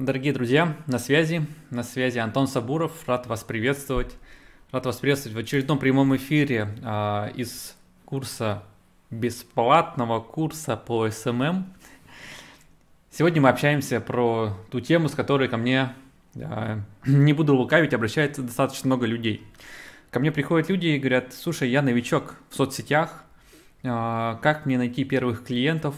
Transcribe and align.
Дорогие 0.00 0.32
друзья, 0.32 0.78
на 0.86 0.98
связи, 0.98 1.46
на 1.68 1.82
связи 1.82 2.16
Антон 2.16 2.46
Сабуров, 2.46 3.06
рад 3.06 3.26
вас 3.26 3.44
приветствовать. 3.44 4.16
Рад 4.72 4.86
вас 4.86 4.96
приветствовать 4.96 5.36
в 5.36 5.38
очередном 5.38 5.78
прямом 5.78 6.16
эфире 6.16 6.70
а, 6.82 7.30
из 7.34 7.76
курса, 8.06 8.62
бесплатного 9.10 10.20
курса 10.20 10.78
по 10.78 11.06
SMM. 11.06 11.64
Сегодня 13.10 13.42
мы 13.42 13.50
общаемся 13.50 14.00
про 14.00 14.56
ту 14.70 14.80
тему, 14.80 15.10
с 15.10 15.14
которой 15.14 15.48
ко 15.48 15.58
мне, 15.58 15.94
а, 16.34 16.78
не 17.04 17.34
буду 17.34 17.54
лукавить, 17.54 17.92
обращается 17.92 18.40
достаточно 18.40 18.86
много 18.86 19.04
людей. 19.04 19.46
Ко 20.10 20.18
мне 20.18 20.32
приходят 20.32 20.70
люди 20.70 20.86
и 20.86 20.98
говорят, 20.98 21.34
слушай, 21.34 21.68
я 21.68 21.82
новичок 21.82 22.36
в 22.48 22.54
соцсетях, 22.54 23.26
а, 23.84 24.36
как 24.36 24.64
мне 24.64 24.78
найти 24.78 25.04
первых 25.04 25.44
клиентов, 25.44 25.94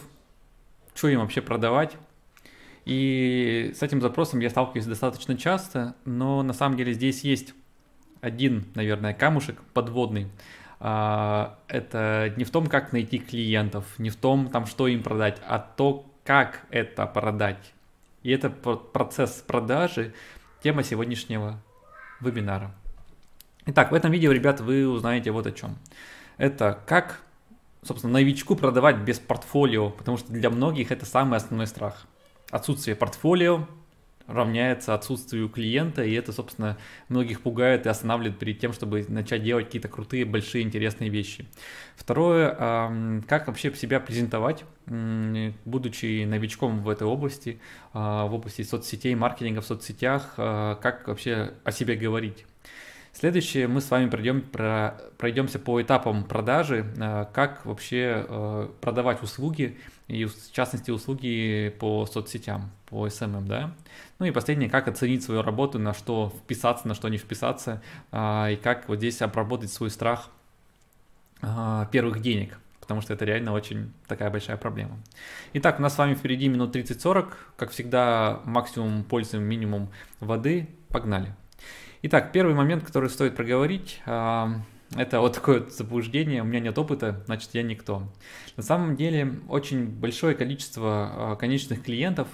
что 0.93 1.07
им 1.07 1.21
вообще 1.21 1.41
продавать? 1.41 1.96
И 2.85 3.73
с 3.77 3.83
этим 3.83 4.01
запросом 4.01 4.41
я 4.41 4.51
сталкиваюсь 4.51 4.87
достаточно 4.87 5.37
часто, 5.37 5.95
но 6.05 6.43
на 6.43 6.52
самом 6.52 6.77
деле 6.77 6.93
здесь 6.93 7.23
есть 7.23 7.55
один, 8.20 8.66
наверное, 8.75 9.15
камушек 9.15 9.62
подводный. 9.73 10.29
А, 10.80 11.59
это 11.69 12.33
не 12.37 12.45
в 12.45 12.51
том, 12.51 12.66
как 12.66 12.92
найти 12.92 13.19
клиентов, 13.19 13.84
не 13.98 14.11
в 14.11 14.16
том, 14.16 14.48
там, 14.48 14.66
что 14.66 14.89
им 14.89 15.03
продать, 15.03 15.41
а 15.47 15.59
то, 15.59 16.06
как 16.25 16.66
это 16.70 17.06
продать. 17.06 17.73
И 18.25 18.30
это 18.30 18.51
процесс 18.51 19.45
продажи, 19.47 20.12
тема 20.62 20.83
сегодняшнего 20.83 21.61
вебинара. 22.20 22.73
Итак, 23.67 23.92
в 23.92 23.95
этом 23.95 24.11
видео, 24.11 24.33
ребят, 24.33 24.61
вы 24.61 24.89
узнаете 24.89 25.30
вот 25.30 25.47
о 25.47 25.53
чем. 25.53 25.77
Это 26.37 26.80
как, 26.87 27.20
собственно, 27.84 28.14
новичку 28.14 28.56
продавать 28.56 28.98
без 28.98 29.20
портфолио, 29.20 29.91
потому 29.91 30.17
что 30.17 30.33
для 30.33 30.51
многих 30.51 30.91
это 30.91 31.06
самый 31.06 31.37
основной 31.37 31.69
страх 31.69 32.06
отсутствие 32.52 32.95
портфолио 32.95 33.66
равняется 34.29 34.95
отсутствию 34.95 35.48
клиента, 35.48 36.05
и 36.05 36.12
это, 36.12 36.33
собственно, 36.33 36.78
многих 37.09 37.41
пугает 37.41 37.86
и 37.86 37.89
останавливает 37.89 38.39
перед 38.39 38.61
тем, 38.61 38.72
чтобы 38.72 39.05
начать 39.08 39.42
делать 39.42 39.67
какие-то 39.67 39.89
крутые, 39.89 40.25
большие, 40.25 40.62
интересные 40.62 41.11
вещи. 41.11 41.47
Второе, 41.97 43.23
как 43.27 43.48
вообще 43.48 43.75
себя 43.75 43.98
презентовать, 43.98 44.64
будучи 44.86 46.25
новичком 46.25 46.83
в 46.83 46.89
этой 46.89 47.06
области, 47.06 47.61
а, 47.92 48.27
в 48.27 48.34
области 48.34 48.62
соцсетей, 48.62 49.14
маркетинга 49.14 49.61
в 49.61 49.67
соцсетях, 49.67 50.34
а, 50.36 50.77
как 50.77 51.08
вообще 51.08 51.55
о 51.64 51.73
себе 51.73 51.97
говорить. 51.97 52.47
Следующее 53.12 53.69
мы 53.69 53.80
с 53.80 53.91
вами 53.91 54.08
пройдем, 54.08 54.41
про, 54.41 55.00
пройдемся 55.19 55.58
по 55.58 55.83
этапам 55.83 56.25
продажи, 56.25 56.86
а, 56.98 57.25
как 57.27 57.67
вообще 57.67 58.69
продавать 58.80 59.23
услуги, 59.23 59.78
и 60.12 60.27
в 60.27 60.52
частности 60.52 60.91
услуги 60.91 61.74
по 61.80 62.05
соцсетям, 62.05 62.70
по 62.86 63.06
SMM, 63.06 63.46
да. 63.46 63.74
Ну 64.18 64.27
и 64.27 64.30
последнее, 64.30 64.68
как 64.68 64.86
оценить 64.86 65.24
свою 65.24 65.41
работу, 65.41 65.78
на 65.78 65.94
что 65.94 66.30
вписаться, 66.44 66.86
на 66.86 66.94
что 66.94 67.08
не 67.08 67.16
вписаться, 67.16 67.82
а, 68.10 68.50
и 68.50 68.56
как 68.56 68.88
вот 68.88 68.98
здесь 68.98 69.22
обработать 69.22 69.72
свой 69.72 69.88
страх 69.88 70.28
а, 71.40 71.86
первых 71.86 72.20
денег, 72.20 72.58
потому 72.78 73.00
что 73.00 73.14
это 73.14 73.24
реально 73.24 73.55
очень 73.55 73.90
такая 74.06 74.30
большая 74.30 74.58
проблема. 74.58 74.98
Итак, 75.55 75.78
у 75.78 75.83
нас 75.83 75.94
с 75.94 75.98
вами 75.98 76.14
впереди 76.14 76.48
минут 76.48 76.77
30-40, 76.77 77.33
как 77.56 77.70
всегда 77.70 78.42
максимум 78.44 79.05
пользуем 79.05 79.44
минимум 79.44 79.88
воды, 80.20 80.68
погнали. 80.88 81.34
Итак, 82.02 82.33
первый 82.33 82.55
момент, 82.55 82.84
который 82.84 83.08
стоит 83.08 83.34
проговорить, 83.34 84.02
а, 84.05 84.60
это 84.97 85.21
вот 85.21 85.35
такое 85.35 85.69
заблуждение, 85.69 86.43
у 86.43 86.45
меня 86.45 86.61
нет 86.61 86.79
опыта, 86.79 87.23
значит 87.27 87.51
я 87.55 87.62
никто. 87.62 88.03
На 88.57 88.62
самом 88.62 88.97
деле 88.97 89.41
очень 89.48 89.87
большое 89.87 90.35
количество 90.35 91.33
а, 91.33 91.37
конечных 91.37 91.83
клиентов 91.83 92.29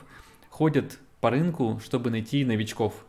ходят 0.49 0.99
по 1.21 1.31
рынку, 1.31 1.81
чтобы 1.85 2.11
найти 2.11 2.45
новичков. 2.45 3.05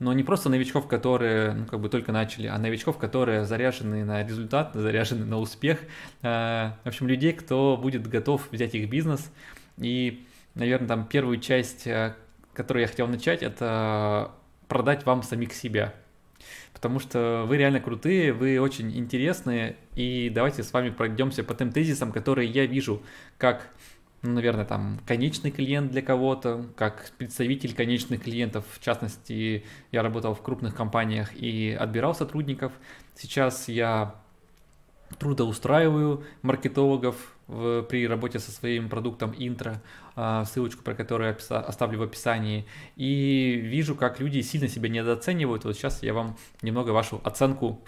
Но 0.00 0.12
не 0.12 0.24
просто 0.24 0.48
новичков, 0.48 0.88
которые 0.88 1.52
ну, 1.52 1.66
как 1.66 1.80
бы 1.80 1.88
только 1.88 2.12
начали, 2.12 2.46
а 2.46 2.58
новичков, 2.58 2.98
которые 2.98 3.44
заряжены 3.44 4.04
на 4.04 4.24
результат, 4.24 4.72
заряжены 4.74 5.24
на 5.24 5.38
успех. 5.38 5.78
А, 6.22 6.78
в 6.84 6.88
общем, 6.88 7.06
людей, 7.06 7.32
кто 7.32 7.76
будет 7.80 8.06
готов 8.06 8.48
взять 8.50 8.74
их 8.74 8.88
бизнес. 8.88 9.30
И, 9.76 10.24
наверное, 10.54 10.88
там 10.88 11.06
первую 11.06 11.40
часть, 11.40 11.86
а, 11.86 12.16
которую 12.54 12.82
я 12.82 12.88
хотел 12.88 13.06
начать, 13.06 13.42
это 13.42 14.30
продать 14.68 15.04
вам 15.04 15.22
самих 15.22 15.52
себя 15.52 15.94
потому 16.72 16.98
что 17.00 17.44
вы 17.46 17.56
реально 17.56 17.80
крутые, 17.80 18.32
вы 18.32 18.60
очень 18.60 18.96
интересные, 18.96 19.76
и 19.94 20.30
давайте 20.32 20.62
с 20.62 20.72
вами 20.72 20.90
пройдемся 20.90 21.44
по 21.44 21.54
тем 21.54 21.72
тезисам, 21.72 22.12
которые 22.12 22.48
я 22.48 22.66
вижу 22.66 23.02
как 23.38 23.70
ну, 24.24 24.32
наверное, 24.32 24.64
там 24.64 25.00
конечный 25.06 25.50
клиент 25.50 25.92
для 25.92 26.00
кого-то, 26.00 26.64
как 26.76 27.10
представитель 27.18 27.74
конечных 27.74 28.22
клиентов. 28.22 28.64
В 28.72 28.82
частности, 28.82 29.64
я 29.92 30.02
работал 30.02 30.34
в 30.34 30.40
крупных 30.40 30.74
компаниях 30.74 31.36
и 31.36 31.76
отбирал 31.78 32.14
сотрудников. 32.14 32.72
Сейчас 33.14 33.68
я 33.68 34.14
трудоустраиваю 35.18 36.24
маркетологов, 36.40 37.33
в, 37.46 37.82
при 37.82 38.06
работе 38.06 38.38
со 38.38 38.50
своим 38.50 38.88
продуктом 38.88 39.34
интро, 39.36 39.82
а, 40.16 40.44
ссылочку 40.44 40.82
про 40.82 40.94
которую 40.94 41.36
я 41.50 41.58
оставлю 41.58 41.98
в 41.98 42.02
описании, 42.02 42.66
и 42.96 43.60
вижу, 43.62 43.94
как 43.94 44.20
люди 44.20 44.40
сильно 44.40 44.68
себя 44.68 44.88
недооценивают. 44.88 45.64
Вот 45.64 45.76
сейчас 45.76 46.02
я 46.02 46.14
вам 46.14 46.36
немного 46.62 46.90
вашу 46.90 47.20
оценку 47.24 47.84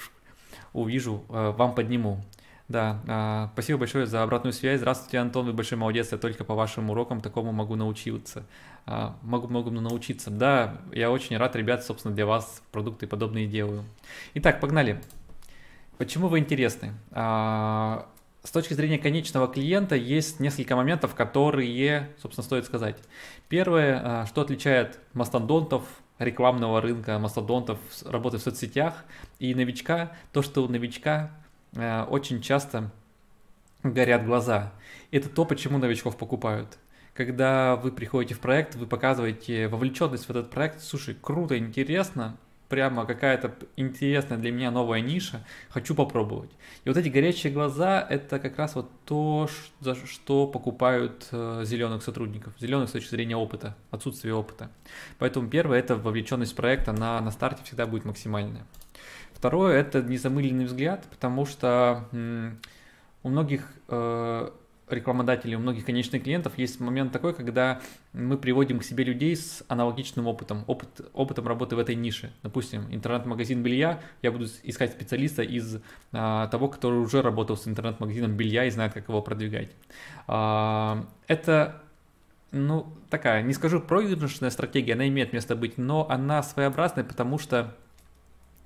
увижу, 0.73 1.25
а, 1.29 1.53
вам 1.53 1.75
подниму. 1.75 2.25
Да, 2.69 3.01
а, 3.07 3.51
спасибо 3.53 3.79
большое 3.79 4.07
за 4.07 4.23
обратную 4.25 4.53
связь. 4.53 4.81
Здравствуйте, 4.81 5.19
Антон, 5.19 5.47
вы 5.47 5.53
большой 5.53 5.79
молодец, 5.79 6.11
я 6.11 6.19
только 6.19 6.43
по 6.43 6.55
вашим 6.55 6.91
урокам 6.91 7.21
такому 7.21 7.53
могу 7.53 7.77
научиться. 7.77 8.45
Могу 9.23 9.49
многому 9.49 9.81
научиться. 9.81 10.31
Да, 10.31 10.81
я 10.93 11.11
очень 11.11 11.37
рад, 11.37 11.57
ребят, 11.57 11.85
собственно, 11.85 12.15
для 12.15 12.25
вас 12.25 12.63
продукты 12.71 13.09
подобные 13.09 13.49
делаю. 13.49 13.85
Итак, 14.35 14.61
погнали. 14.61 15.01
Почему 15.99 16.29
вы 16.29 16.39
интересны? 16.39 16.93
С 18.47 18.51
точки 18.53 18.75
зрения 18.75 18.97
конечного 18.97 19.49
клиента 19.49 19.97
есть 19.97 20.39
несколько 20.39 20.77
моментов, 20.77 21.17
которые, 21.17 22.11
собственно, 22.23 22.45
стоит 22.45 22.65
сказать. 22.65 22.97
Первое, 23.49 24.01
а, 24.03 24.27
что 24.27 24.43
отличает 24.43 25.01
мастодонтов, 25.15 25.83
рекламного 26.21 26.81
рынка, 26.81 27.19
мастодонтов, 27.19 27.81
работы 28.05 28.39
в 28.39 28.43
соцсетях 28.43 29.05
и 29.41 29.53
новичка, 29.53 30.13
то, 30.33 30.43
что 30.43 30.63
у 30.63 30.69
новичка 30.69 31.33
а, 31.77 32.07
очень 32.09 32.41
часто 32.41 32.93
горят 33.83 34.25
глаза. 34.25 34.73
Это 35.11 35.29
то, 35.29 35.45
почему 35.45 35.79
новичков 35.79 36.17
покупают. 36.17 36.79
Когда 37.15 37.75
вы 37.75 37.91
приходите 37.91 38.35
в 38.35 38.39
проект, 38.39 38.77
вы 38.77 38.87
показываете 38.87 39.67
вовлеченность 39.67 40.27
в 40.27 40.31
этот 40.31 40.51
проект, 40.51 40.83
слушай, 40.83 41.17
круто, 41.21 41.59
интересно, 41.59 42.37
прямо 42.69 43.07
какая-то 43.07 43.55
интересная 43.77 44.39
для 44.39 44.51
меня 44.53 44.71
новая 44.71 45.01
ниша, 45.01 45.45
хочу 45.69 45.95
попробовать. 45.95 46.51
И 46.85 46.89
вот 46.89 46.97
эти 46.97 47.09
горячие 47.09 47.53
глаза– 47.53 48.05
это 48.11 48.39
как 48.39 48.59
раз 48.59 48.75
вот 48.75 48.91
то, 49.05 49.49
за 49.81 49.95
что 49.95 50.47
покупают 50.47 51.29
э, 51.33 51.63
зеленых 51.65 52.03
сотрудников, 52.03 52.55
зеленых 52.59 52.89
с 52.89 52.93
точки 52.93 53.11
зрения 53.11 53.37
опыта, 53.37 53.77
отсутствие 53.91 54.35
опыта. 54.35 54.71
Поэтому 55.19 55.49
первое– 55.49 55.79
это 55.81 55.97
вовлеченность 55.97 56.57
проекта 56.57 56.93
на, 56.93 57.21
на 57.21 57.31
старте 57.31 57.63
всегда 57.65 57.87
будет 57.87 58.05
максимальная. 58.05 58.67
Второе– 59.33 59.77
это 59.81 60.03
незамыленный 60.03 60.65
взгляд, 60.65 61.05
потому 61.11 61.47
что 61.47 62.09
м- 62.13 62.59
у 63.23 63.29
многих 63.29 63.71
э, 63.89 64.51
рекламодателей, 64.89 65.57
у 65.57 65.59
многих 65.59 65.85
конечных 65.85 66.23
клиентов 66.23 66.57
есть 66.59 66.81
момент 66.81 67.13
такой, 67.13 67.35
когда 67.35 67.81
мы 68.13 68.39
приводим 68.39 68.79
к 68.79 68.85
себе 68.85 69.05
людей 69.05 69.35
с 69.35 69.65
аналогичным 69.69 70.27
опытом, 70.27 70.65
опыт, 70.67 71.01
опытом 71.13 71.49
работы 71.49 71.77
в 71.77 71.79
этой 71.79 71.95
нише. 71.95 72.33
Допустим, 72.43 72.87
интернет-магазин 72.91 73.63
белья, 73.63 74.01
я 74.23 74.31
буду 74.31 74.47
искать 74.63 74.93
специалиста 74.93 75.43
из 75.43 75.81
а, 76.13 76.47
того, 76.49 76.69
который 76.69 77.01
уже 77.01 77.21
работал 77.21 77.57
с 77.57 77.67
интернет-магазином 77.67 78.37
белья 78.37 78.65
и 78.65 78.71
знает, 78.71 78.93
как 78.93 79.09
его 79.09 79.23
продвигать. 79.23 79.71
А, 80.29 81.05
это 81.27 81.83
ну, 82.53 82.87
такая, 83.11 83.43
не 83.43 83.53
скажу 83.53 83.81
проигрышная 83.81 84.51
стратегия, 84.51 84.95
она 84.95 85.09
имеет 85.09 85.33
место 85.33 85.57
быть, 85.57 85.79
но 85.79 86.09
она 86.09 86.43
своеобразная, 86.43 87.05
потому 87.05 87.39
что 87.39 87.75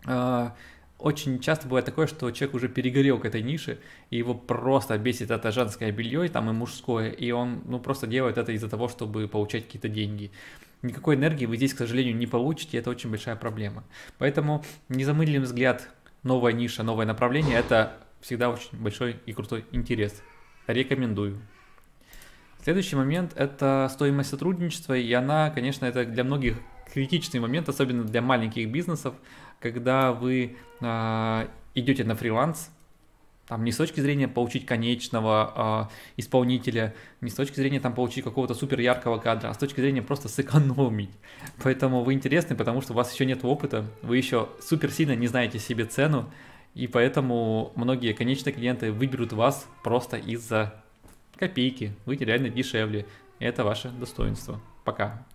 э, 0.07 0.51
очень 1.01 1.41
часто 1.41 1.67
бывает 1.67 1.87
такое, 1.87 2.07
что 2.07 2.31
человек 2.31 2.55
уже 2.55 2.69
перегорел 2.69 3.19
к 3.19 3.25
этой 3.25 3.43
нише, 3.43 3.79
и 4.11 4.19
его 4.19 4.35
просто 4.35 4.99
бесит 4.99 5.31
это 5.31 5.51
женское 5.51 5.91
белье, 5.93 6.29
там 6.29 6.51
и 6.51 6.53
мужское, 6.53 7.11
и 7.11 7.31
он 7.31 7.63
ну, 7.67 7.79
просто 7.79 8.07
делает 8.07 8.39
это 8.39 8.53
из-за 8.53 8.69
того, 8.69 8.89
чтобы 8.89 9.27
получать 9.29 9.65
какие-то 9.67 9.89
деньги. 9.89 10.31
Никакой 10.83 11.17
энергии 11.17 11.47
вы 11.47 11.57
здесь, 11.57 11.75
к 11.75 11.79
сожалению, 11.79 12.17
не 12.17 12.27
получите, 12.27 12.79
это 12.79 12.91
очень 12.91 13.11
большая 13.11 13.37
проблема. 13.37 13.85
Поэтому 14.19 14.65
незамыленный 14.89 15.41
взгляд, 15.41 15.89
новая 16.23 16.53
ниша, 16.53 16.83
новое 16.83 17.07
направление– 17.07 17.59
это 17.59 17.97
всегда 18.21 18.51
очень 18.51 18.79
большой 18.79 19.17
и 19.27 19.33
крутой 19.33 19.65
интерес. 19.73 20.23
Рекомендую. 20.67 21.39
Следующий 22.63 22.97
момент– 22.97 23.33
это 23.37 23.89
стоимость 23.91 24.31
сотрудничества, 24.31 24.97
и 24.97 25.11
она, 25.13 25.51
конечно, 25.51 25.87
это 25.87 26.05
для 26.05 26.25
многих 26.25 26.57
критичный 26.93 27.41
момент, 27.41 27.69
особенно 27.69 28.05
для 28.05 28.21
маленьких 28.21 28.69
бизнесов, 28.69 29.15
когда 29.61 30.13
вы 30.13 30.57
э, 30.81 31.47
идете 31.75 32.05
на 32.05 32.17
фриланс, 32.17 32.71
там 33.47 33.65
не 33.65 33.73
с 33.73 33.77
точки 33.77 34.01
зрения 34.01 34.29
получить 34.29 34.65
конечного 34.65 35.89
э, 36.17 36.21
исполнителя, 36.21 36.95
не 37.21 37.31
с 37.31 37.35
точки 37.35 37.57
зрения 37.57 37.81
там 37.81 37.95
получить 37.95 38.25
какого-то 38.25 38.55
супер 38.55 38.81
яркого 38.81 39.19
кадра, 39.19 39.49
а 39.49 39.55
с 39.55 39.59
точки 39.59 39.81
зрения 39.81 40.03
просто 40.03 40.29
сэкономить. 40.29 41.11
Поэтому 41.63 42.03
вы 42.03 42.15
интересны, 42.15 42.57
потому 42.57 42.81
что 42.81 42.93
у 42.93 42.97
вас 42.97 43.13
еще 43.13 43.27
нет 43.27 43.45
опыта, 43.45 43.87
вы 44.03 44.17
еще 44.17 44.49
супер 44.61 44.91
сильно 44.91 45.17
не 45.17 45.27
знаете 45.27 45.59
себе 45.59 45.85
цену, 45.85 46.31
и 46.75 46.87
поэтому 46.87 47.73
многие 47.75 48.13
конечные 48.13 48.53
клиенты 48.53 48.93
выберут 48.93 49.33
вас 49.33 49.67
просто 49.83 50.17
из-за 50.17 50.83
копейки. 51.37 51.93
Вы 52.07 52.17
реально 52.17 52.51
дешевле. 52.51 53.07
Это 53.41 53.65
ваше 53.65 53.89
достоинство. 53.89 54.61
Пока. 54.85 55.27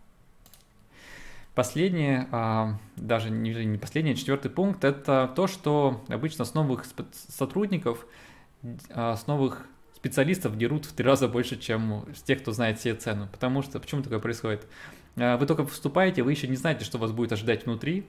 Последнее, 1.55 2.27
а, 2.31 2.77
даже 2.97 3.29
не 3.31 3.77
последнее, 3.77 4.13
а 4.13 4.17
четвертый 4.17 4.51
пункт, 4.51 4.83
это 4.83 5.31
то, 5.35 5.47
что 5.47 6.03
обычно 6.09 6.43
с 6.43 6.53
новых 6.53 6.85
сотрудников, 7.29 8.05
а, 8.89 9.15
с 9.15 9.25
новых 9.25 9.65
специалистов 9.95 10.57
дерут 10.57 10.85
в 10.85 10.91
три 10.91 11.05
раза 11.05 11.29
больше, 11.29 11.57
чем 11.57 12.05
с 12.13 12.21
тех, 12.21 12.41
кто 12.41 12.51
знает 12.51 12.77
все 12.77 12.93
цену. 12.93 13.29
Потому 13.31 13.61
что, 13.61 13.79
почему 13.79 14.03
такое 14.03 14.19
происходит? 14.19 14.67
Вы 15.15 15.45
только 15.45 15.65
вступаете, 15.65 16.23
вы 16.23 16.31
еще 16.31 16.49
не 16.49 16.57
знаете, 16.57 16.83
что 16.83 16.97
вас 16.97 17.13
будет 17.13 17.31
ожидать 17.31 17.65
внутри, 17.65 18.05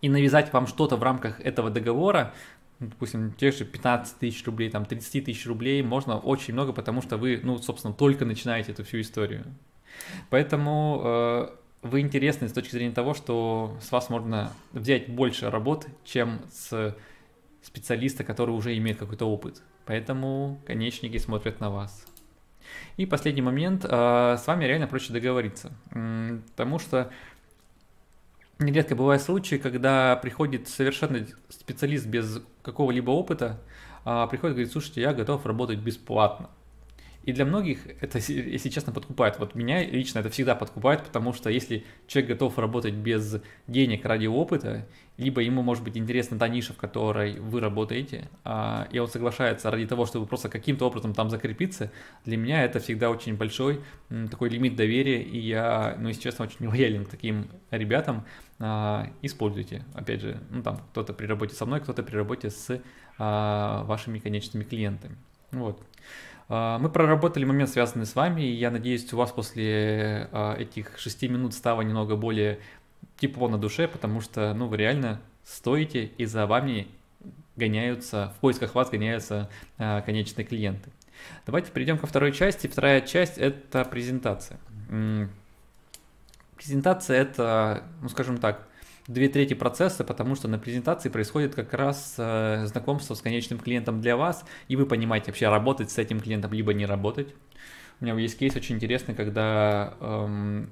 и 0.00 0.08
навязать 0.08 0.52
вам 0.52 0.68
что-то 0.68 0.96
в 0.96 1.02
рамках 1.02 1.40
этого 1.40 1.70
договора, 1.70 2.34
ну, 2.78 2.86
допустим, 2.86 3.32
тех 3.32 3.56
же 3.56 3.64
15 3.64 4.18
тысяч 4.18 4.44
рублей, 4.46 4.70
там 4.70 4.84
30 4.84 5.24
тысяч 5.24 5.44
рублей 5.46 5.82
можно 5.82 6.18
очень 6.18 6.54
много, 6.54 6.72
потому 6.72 7.02
что 7.02 7.16
вы, 7.16 7.40
ну, 7.42 7.58
собственно, 7.58 7.92
только 7.92 8.24
начинаете 8.24 8.72
эту 8.72 8.84
всю 8.84 9.00
историю. 9.00 9.44
Поэтому 10.30 11.50
вы 11.82 12.00
интересны 12.00 12.48
с 12.48 12.52
точки 12.52 12.72
зрения 12.72 12.94
того, 12.94 13.12
что 13.12 13.76
с 13.82 13.90
вас 13.90 14.08
можно 14.08 14.52
взять 14.72 15.08
больше 15.08 15.50
работ, 15.50 15.86
чем 16.04 16.40
с 16.50 16.96
специалиста, 17.62 18.24
который 18.24 18.52
уже 18.52 18.76
имеет 18.78 18.98
какой-то 18.98 19.26
опыт. 19.26 19.62
Поэтому 19.84 20.60
конечники 20.64 21.18
смотрят 21.18 21.60
на 21.60 21.70
вас. 21.70 22.04
И 22.96 23.04
последний 23.04 23.42
момент, 23.42 23.84
а, 23.88 24.36
с 24.36 24.46
вами 24.46 24.64
реально 24.64 24.86
проще 24.86 25.12
договориться, 25.12 25.72
потому 25.90 26.78
что 26.78 27.10
нередко 28.58 28.94
бывают 28.94 29.22
случаи, 29.22 29.56
когда 29.56 30.16
приходит 30.16 30.68
совершенно 30.68 31.26
специалист 31.48 32.06
без 32.06 32.42
какого-либо 32.62 33.10
опыта, 33.10 33.60
а, 34.04 34.26
приходит 34.28 34.54
и 34.54 34.56
говорит, 34.56 34.72
слушайте, 34.72 35.00
я 35.00 35.12
готов 35.12 35.44
работать 35.46 35.78
бесплатно. 35.78 36.48
И 37.24 37.32
для 37.32 37.44
многих 37.44 37.86
это, 38.00 38.18
если 38.18 38.68
честно, 38.68 38.92
подкупает. 38.92 39.38
Вот 39.38 39.54
меня 39.54 39.84
лично 39.84 40.18
это 40.18 40.30
всегда 40.30 40.54
подкупает, 40.54 41.04
потому 41.04 41.32
что 41.32 41.50
если 41.50 41.84
человек 42.06 42.32
готов 42.32 42.58
работать 42.58 42.94
без 42.94 43.40
денег 43.66 44.04
ради 44.04 44.26
опыта, 44.26 44.86
либо 45.18 45.40
ему 45.40 45.62
может 45.62 45.84
быть 45.84 45.96
интересна 45.96 46.38
та 46.38 46.48
ниша, 46.48 46.72
в 46.72 46.76
которой 46.76 47.38
вы 47.38 47.60
работаете, 47.60 48.28
а, 48.44 48.88
и 48.90 48.98
он 48.98 49.08
соглашается 49.08 49.70
ради 49.70 49.86
того, 49.86 50.06
чтобы 50.06 50.26
просто 50.26 50.48
каким-то 50.48 50.86
образом 50.86 51.14
там 51.14 51.30
закрепиться, 51.30 51.92
для 52.24 52.36
меня 52.36 52.64
это 52.64 52.80
всегда 52.80 53.10
очень 53.10 53.36
большой 53.36 53.80
такой 54.30 54.48
лимит 54.48 54.74
доверия, 54.74 55.22
и 55.22 55.38
я, 55.38 55.96
ну, 55.98 56.08
если 56.08 56.22
честно, 56.22 56.46
очень 56.46 56.66
лоялен 56.68 57.04
к 57.04 57.10
таким 57.10 57.48
ребятам. 57.70 58.24
А, 58.58 59.08
используйте, 59.22 59.84
опять 59.94 60.20
же, 60.20 60.40
ну, 60.50 60.62
там, 60.62 60.78
кто-то 60.90 61.12
при 61.12 61.26
работе 61.26 61.54
со 61.54 61.66
мной, 61.66 61.80
кто-то 61.80 62.02
при 62.02 62.16
работе 62.16 62.50
с 62.50 62.80
а, 63.18 63.84
вашими 63.84 64.18
конечными 64.18 64.64
клиентами. 64.64 65.16
Вот. 65.50 65.82
А, 66.54 66.78
мы 66.78 66.90
проработали 66.90 67.46
момент, 67.46 67.70
связанный 67.70 68.04
с 68.04 68.14
вами, 68.14 68.42
и 68.42 68.52
я 68.52 68.70
надеюсь, 68.70 69.10
у 69.14 69.16
вас 69.16 69.32
после 69.32 70.28
а, 70.32 70.54
этих 70.54 70.98
шести 70.98 71.26
минут 71.26 71.54
стало 71.54 71.80
немного 71.80 72.14
более 72.14 72.58
тепло 73.16 73.48
на 73.48 73.56
душе, 73.56 73.88
потому 73.88 74.20
что, 74.20 74.52
ну, 74.52 74.66
вы 74.66 74.76
реально 74.76 75.22
стоите, 75.44 76.10
и 76.18 76.26
за 76.26 76.46
вами 76.46 76.88
гоняются, 77.56 78.34
в 78.36 78.40
поисках 78.40 78.74
вас 78.74 78.90
гоняются 78.90 79.48
а, 79.78 80.02
конечные 80.02 80.44
клиенты. 80.44 80.90
Давайте 81.46 81.70
перейдем 81.70 81.96
ко 81.96 82.06
второй 82.06 82.32
части. 82.32 82.66
Вторая 82.66 83.00
часть– 83.00 83.38
это 83.38 83.86
презентация. 83.86 84.58
Презентация– 86.58 87.16
это, 87.22 87.82
ну, 88.02 88.10
скажем 88.10 88.36
так, 88.36 88.68
две 89.06 89.28
трети 89.28 89.54
процесса, 89.54 90.04
потому 90.04 90.34
что 90.34 90.48
на 90.48 90.58
презентации 90.58 91.08
происходит 91.08 91.54
как 91.54 91.72
раз 91.74 92.14
э, 92.18 92.66
знакомство 92.66 93.14
с 93.14 93.20
конечным 93.20 93.58
клиентом 93.58 94.00
для 94.00 94.16
вас, 94.16 94.44
и 94.68 94.76
вы 94.76 94.86
понимаете 94.86 95.26
вообще 95.26 95.48
работать 95.48 95.90
с 95.90 95.98
этим 95.98 96.20
клиентом, 96.20 96.52
либо 96.52 96.72
не 96.72 96.86
работать. 96.86 97.34
У 98.00 98.04
меня 98.04 98.14
есть 98.18 98.38
кейс 98.38 98.54
очень 98.56 98.76
интересный, 98.76 99.14
когда 99.14 99.94
эм, 100.00 100.70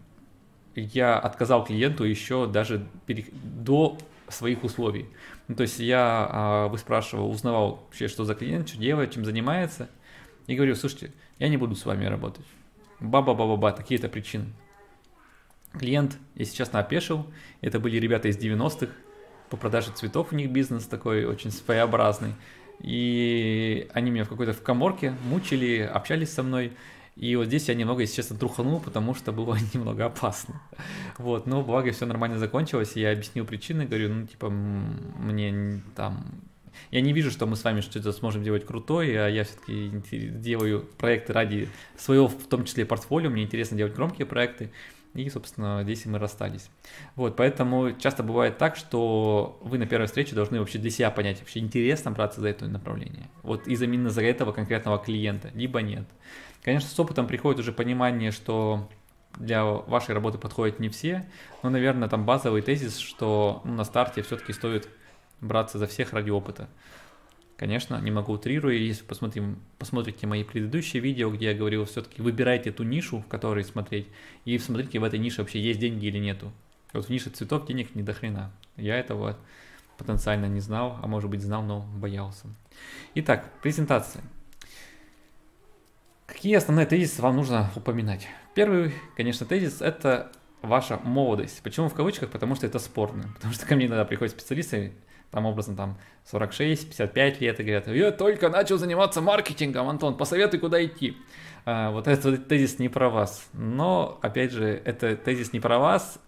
я 0.75 1.19
отказал 1.19 1.65
клиенту 1.65 2.05
еще 2.05 2.47
даже 2.47 2.87
до 3.43 3.99
своих 4.29 4.65
условий. 4.65 5.09
Ну, 5.49 5.57
то 5.57 5.63
есть 5.63 5.79
я 5.81 6.67
э, 6.67 6.71
выспрашивал, 6.71 7.31
узнавал 7.31 7.83
вообще, 7.87 8.09
что 8.09 8.25
за 8.25 8.35
клиент, 8.35 8.69
что 8.69 8.79
делает, 8.79 9.13
чем 9.13 9.25
занимается, 9.25 9.89
и 10.47 10.55
говорю, 10.55 10.75
слушайте, 10.77 11.13
я 11.39 11.49
не 11.49 11.57
буду 11.57 11.75
с 11.75 11.85
вами 11.85 12.07
работать. 12.07 12.47
Ба-ба-ба-ба-ба, 13.01 13.73
такие-то 13.73 14.09
причины. 14.09 14.47
Клиент, 15.79 16.19
если 16.35 16.57
честно, 16.57 16.81
опешил. 16.81 17.27
Это 17.61 17.79
были 17.79 17.97
ребята 17.99 18.29
из 18.29 18.37
90-х. 18.39 18.93
По 19.51 19.57
продаже 19.57 19.93
цветов 19.95 20.33
у 20.33 20.37
них 20.37 20.51
бизнес 20.51 20.85
такой 20.87 21.25
очень 21.25 21.51
своеобразный. 21.51 22.35
И 22.81 23.89
они 23.93 24.11
меня 24.11 24.25
в 24.25 24.29
какой-то 24.29 24.53
в 24.53 24.63
коморке 24.63 25.15
мучили, 25.25 25.79
общались 25.81 26.33
со 26.33 26.43
мной. 26.43 26.73
И 27.17 27.37
вот 27.37 27.47
здесь 27.47 27.69
я 27.69 27.75
немного, 27.75 28.01
если 28.01 28.17
честно, 28.17 28.37
труханул, 28.37 28.81
потому 28.81 29.15
что 29.15 29.33
было 29.33 29.57
немного 29.75 30.07
опасно. 30.07 30.63
Вот, 31.19 31.47
но 31.47 31.63
благо 31.63 31.93
все 31.93 32.07
нормально 32.07 32.39
закончилось, 32.39 32.93
и 32.95 33.01
я 33.01 33.13
объяснил 33.13 33.45
причины, 33.45 33.85
говорю, 33.85 34.15
ну, 34.15 34.27
типа, 34.27 34.49
мне 34.49 35.83
там... 35.95 36.25
Я 36.91 37.03
не 37.03 37.13
вижу, 37.13 37.31
что 37.31 37.47
мы 37.47 37.57
с 37.57 37.65
вами 37.65 37.83
что-то 37.83 38.13
сможем 38.13 38.43
делать 38.43 38.65
крутое, 38.65 39.25
а 39.25 39.29
я 39.29 39.45
все-таки 39.45 39.91
делаю 40.29 40.89
проекты 40.97 41.33
ради 41.33 41.69
своего, 41.97 42.29
в 42.29 42.47
том 42.47 42.65
числе, 42.65 42.87
портфолио, 42.87 43.29
мне 43.29 43.43
интересно 43.43 43.77
делать 43.77 43.95
громкие 43.95 44.27
проекты. 44.27 44.71
И, 45.15 45.29
собственно, 45.29 45.81
здесь 45.83 46.07
мы 46.07 46.19
расстались. 46.19 46.71
Вот, 47.17 47.37
поэтому 47.37 47.93
часто 47.93 48.23
бывает 48.23 48.59
так, 48.59 48.77
что 48.77 49.59
вы 49.61 49.79
на 49.79 49.87
первой 49.87 50.07
встрече 50.07 50.37
должны 50.37 50.61
вообще 50.61 50.79
для 50.79 50.91
себя 50.91 51.11
понять, 51.11 51.41
вообще 51.41 51.59
интересно 51.59 52.13
браться 52.13 52.41
за 52.41 52.49
это 52.49 52.69
направление. 52.69 53.29
Вот 53.43 53.67
из 53.67 53.83
именно 53.83 54.11
за 54.11 54.23
этого 54.23 54.53
конкретного 54.53 54.99
клиента, 54.99 55.51
либо 55.55 55.83
нет. 55.83 56.05
Конечно, 56.63 56.89
с 56.89 57.01
опытом 57.01 57.27
приходит 57.27 57.59
уже 57.59 57.73
понимание, 57.73 58.31
что 58.31 58.89
для 59.37 59.65
вашей 59.65 60.15
работы 60.15 60.39
подходят 60.39 60.79
не 60.79 60.89
все, 60.89 61.29
но, 61.63 61.71
наверное, 61.71 62.09
там 62.09 62.25
базовый 62.25 62.63
тезис, 62.63 62.99
что 62.99 63.63
ну, 63.65 63.75
на 63.75 63.85
старте 63.85 64.23
все-таки 64.23 64.53
стоит 64.53 64.89
браться 65.41 65.79
за 65.79 65.87
всех 65.87 66.13
ради 66.13 66.31
опыта. 66.31 66.69
Конечно, 67.61 68.01
немного 68.01 68.31
утрирую, 68.31 68.83
если 68.83 69.05
посмотрим, 69.05 69.59
посмотрите 69.77 70.27
мои 70.27 70.45
предыдущие 70.45 71.03
видео, 71.03 71.31
где 71.31 71.51
я 71.51 71.55
говорил, 71.55 71.85
все-таки 71.85 72.23
выбирайте 72.23 72.73
ту 72.73 72.85
нишу, 72.85 73.19
в 73.21 73.27
которой 73.27 73.65
смотреть, 73.65 74.09
и 74.47 74.57
смотрите, 74.57 74.99
в 74.99 75.05
этой 75.05 75.19
нише 75.19 75.43
вообще 75.43 75.61
есть 75.61 75.79
деньги 75.79 76.07
или 76.07 76.17
нету. 76.17 76.53
Вот 76.95 77.05
в 77.05 77.11
нише 77.11 77.29
цветов 77.29 77.67
денег 77.67 77.95
не 77.95 78.03
до 78.03 78.15
хрена. 78.15 78.51
Я 78.79 78.97
этого 78.97 79.37
потенциально 79.99 80.47
не 80.47 80.61
знал, 80.61 80.99
а 81.03 81.07
может 81.07 81.29
быть 81.29 81.43
знал, 81.43 81.63
но 81.63 81.83
боялся. 81.97 82.47
Итак, 83.15 83.53
презентация. 83.61 84.25
Какие 86.25 86.55
основные 86.55 86.87
тезисы 86.87 87.21
вам 87.21 87.37
нужно 87.37 87.71
упоминать? 87.77 88.27
Первый, 88.55 88.95
конечно, 89.19 89.45
тезис– 89.45 89.81
это 89.83 90.33
ваша 90.63 90.97
молодость. 90.97 91.61
Почему 91.63 91.91
в 91.91 91.95
кавычках? 91.95 92.31
Потому 92.31 92.55
что 92.55 92.67
это 92.67 92.79
спорно. 92.79 93.29
Потому 93.35 93.53
что 93.53 93.67
ко 93.67 93.77
мне 93.77 93.85
иногда 93.85 94.07
приходят 94.07 94.33
специалисты, 94.33 94.95
там 95.31 95.47
образом 95.47 95.77
там 95.77 95.97
46-55 96.31 97.41
лет 97.41 97.61
и 97.61 97.63
говорят, 97.63 97.89
я 97.89 98.13
только 98.13 98.49
начал 98.49 98.79
заниматься 98.79 99.21
маркетингом, 99.21 99.89
Антон, 99.89 100.17
посоветуй, 100.17 100.59
куда 100.59 100.85
идти. 100.85 101.17
А, 101.65 101.91
вот 101.91 102.09
этот 102.09 102.49
тезис 102.49 102.79
не 102.79 102.89
про 102.89 103.11
вас. 103.11 103.49
Но, 103.53 104.19
опять 104.23 104.53
же, 104.53 104.81
это 104.85 105.17
тезис 105.17 105.53
не 105.53 105.61
про 105.61 105.79
вас 105.79 106.19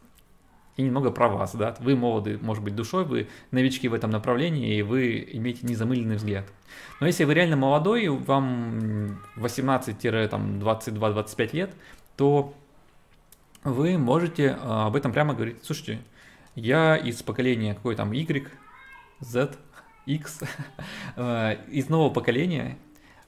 и 0.76 0.82
немного 0.82 1.10
про 1.10 1.28
вас, 1.28 1.54
да. 1.54 1.74
Вы 1.80 1.96
молоды, 1.96 2.38
может 2.40 2.62
быть, 2.62 2.74
душой, 2.74 3.04
вы 3.04 3.28
новички 3.50 3.88
в 3.88 3.94
этом 3.94 4.10
направлении, 4.10 4.76
и 4.76 4.82
вы 4.82 5.26
имеете 5.32 5.66
незамыленный 5.66 6.16
взгляд. 6.16 6.46
Но 7.00 7.06
если 7.06 7.24
вы 7.24 7.32
реально 7.34 7.56
молодой, 7.56 8.08
вам 8.08 9.20
18-22-25 9.36 11.50
лет, 11.52 11.74
то 12.16 12.54
вы 13.64 13.98
можете 13.98 14.56
а, 14.60 14.86
об 14.86 14.96
этом 14.96 15.12
прямо 15.12 15.34
говорить. 15.34 15.58
Слушайте, 15.62 16.00
я 16.54 16.96
из 16.96 17.22
поколения 17.22 17.74
какой 17.74 17.96
там 17.96 18.12
Y, 18.12 18.48
Z, 19.22 19.56
X 20.06 20.40
э, 21.16 21.56
из 21.68 21.88
нового 21.88 22.12
поколения. 22.12 22.76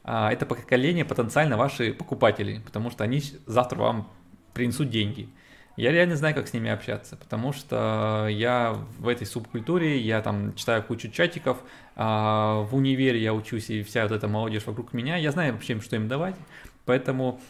А, 0.02 0.30
это 0.30 0.44
поколение 0.44 1.04
потенциально 1.04 1.56
ваши 1.56 1.92
покупатели, 1.94 2.60
потому 2.64 2.90
что 2.90 3.04
они 3.04 3.22
завтра 3.46 3.78
вам 3.78 4.10
принесут 4.52 4.90
деньги. 4.90 5.28
Я 5.76 5.90
реально 5.90 6.14
знаю, 6.14 6.34
как 6.36 6.46
с 6.46 6.52
ними 6.52 6.70
общаться, 6.70 7.16
потому 7.16 7.52
что 7.52 8.28
я 8.30 8.76
в 8.98 9.08
этой 9.08 9.26
субкультуре, 9.26 9.98
я 9.98 10.20
там 10.22 10.54
читаю 10.54 10.84
кучу 10.84 11.10
чатиков, 11.10 11.58
а, 11.96 12.60
в 12.60 12.76
универе 12.76 13.20
я 13.20 13.34
учусь, 13.34 13.70
и 13.70 13.82
вся 13.82 14.02
вот 14.04 14.12
эта 14.12 14.28
молодежь 14.28 14.66
вокруг 14.66 14.92
меня, 14.92 15.16
я 15.16 15.32
знаю 15.32 15.54
вообще, 15.54 15.80
что 15.80 15.96
им 15.96 16.06
давать, 16.06 16.36
поэтому 16.84 17.40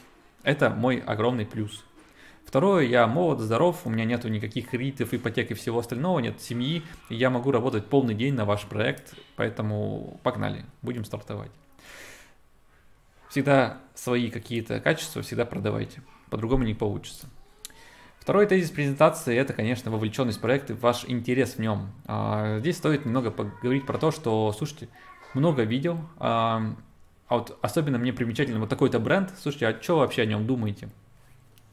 это 0.43 0.71
мой 0.71 0.99
огромный 1.01 1.45
плюс. 1.45 1.85
Второе, 2.45 2.85
я 2.85 3.07
молод, 3.07 3.41
здоров, 3.41 3.81
у 3.85 3.91
меня 3.91 4.05
нету 4.05 4.29
никаких 4.29 4.71
кредитов, 4.71 5.13
ипотек 5.13 5.51
и 5.51 5.55
всего 5.55 5.81
остального, 5.81 6.21
нет 6.21 6.41
семьи, 6.41 6.83
и 7.09 7.17
я 7.17 7.31
могу 7.31 7.51
работать 7.51 7.87
полный 7.87 8.15
день 8.15 8.35
на 8.35 8.45
ваш 8.45 8.65
проект, 8.67 9.15
поэтому 9.35 10.21
погнали, 10.23 10.65
будем 10.83 11.05
стартовать. 11.05 11.51
Всегда 13.29 13.79
свои 13.95 14.31
какие-то 14.31 14.79
качества 14.79 15.23
всегда 15.23 15.45
продавайте, 15.45 16.03
по-другому 16.31 16.63
не 16.63 16.75
получится. 16.75 17.29
Второй 18.21 18.47
тезис 18.47 18.71
презентации– 18.71 19.37
это, 19.37 19.53
конечно, 19.53 19.91
вовлеченность 19.91 20.39
в 20.39 20.41
проект 20.41 20.71
и 20.71 20.73
ваш 20.73 21.05
интерес 21.07 21.57
в 21.57 21.59
нем. 21.59 21.91
А, 22.07 22.59
здесь 22.61 22.77
стоит 22.77 23.05
немного 23.05 23.31
поговорить 23.31 23.85
про 23.85 23.99
то, 23.99 24.13
что, 24.13 24.51
слушайте, 24.57 24.89
много 25.35 25.65
видео, 25.65 25.99
а, 26.19 26.75
а 27.27 27.39
вот 27.39 27.59
особенно 27.61 27.99
мне 27.99 28.13
примечательно 28.13 28.61
вот 28.61 28.69
такой-то 28.69 28.99
бренд, 28.99 29.31
слушайте, 29.39 29.67
а 29.67 29.83
что 29.83 29.99
вообще 29.99 30.23
о 30.23 30.27
нем 30.27 30.47
думаете? 30.47 30.89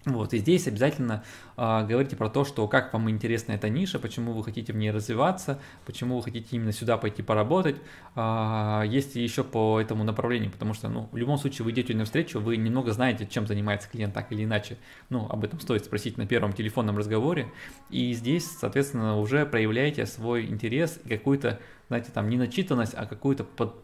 Вот, 0.05 0.33
и 0.33 0.39
здесь 0.39 0.67
обязательно 0.67 1.23
э, 1.57 1.85
говорите 1.85 2.15
про 2.15 2.27
то, 2.27 2.43
что 2.43 2.67
как 2.67 2.91
вам 2.91 3.07
интересна 3.11 3.51
эта 3.51 3.69
ниша, 3.69 3.99
почему 3.99 4.33
вы 4.33 4.43
хотите 4.43 4.73
в 4.73 4.75
ней 4.75 4.89
развиваться, 4.89 5.59
почему 5.85 6.17
вы 6.17 6.23
хотите 6.23 6.55
именно 6.55 6.71
сюда 6.71 6.97
пойти 6.97 7.21
поработать. 7.21 7.75
Э, 8.15 8.81
есть 8.87 9.15
еще 9.15 9.43
по 9.43 9.79
этому 9.79 10.03
направлению, 10.03 10.49
потому 10.49 10.73
что, 10.73 10.89
ну, 10.89 11.07
в 11.11 11.17
любом 11.17 11.37
случае 11.37 11.65
вы 11.65 11.71
идете 11.71 11.93
на 11.93 12.05
встречу, 12.05 12.39
вы 12.39 12.57
немного 12.57 12.93
знаете, 12.93 13.27
чем 13.27 13.45
занимается 13.45 13.87
клиент 13.89 14.15
так 14.15 14.31
или 14.31 14.43
иначе. 14.43 14.77
Ну, 15.09 15.27
об 15.29 15.43
этом 15.43 15.59
стоит 15.59 15.85
спросить 15.85 16.17
на 16.17 16.25
первом 16.25 16.53
телефонном 16.53 16.97
разговоре. 16.97 17.51
И 17.91 18.13
здесь, 18.13 18.49
соответственно, 18.59 19.19
уже 19.19 19.45
проявляете 19.45 20.07
свой 20.07 20.47
интерес 20.47 20.99
и 21.05 21.09
какую-то, 21.09 21.59
знаете, 21.89 22.09
там, 22.11 22.27
не 22.27 22.37
начитанность, 22.37 22.95
а 22.95 23.05
какую-то 23.05 23.43
под, 23.43 23.75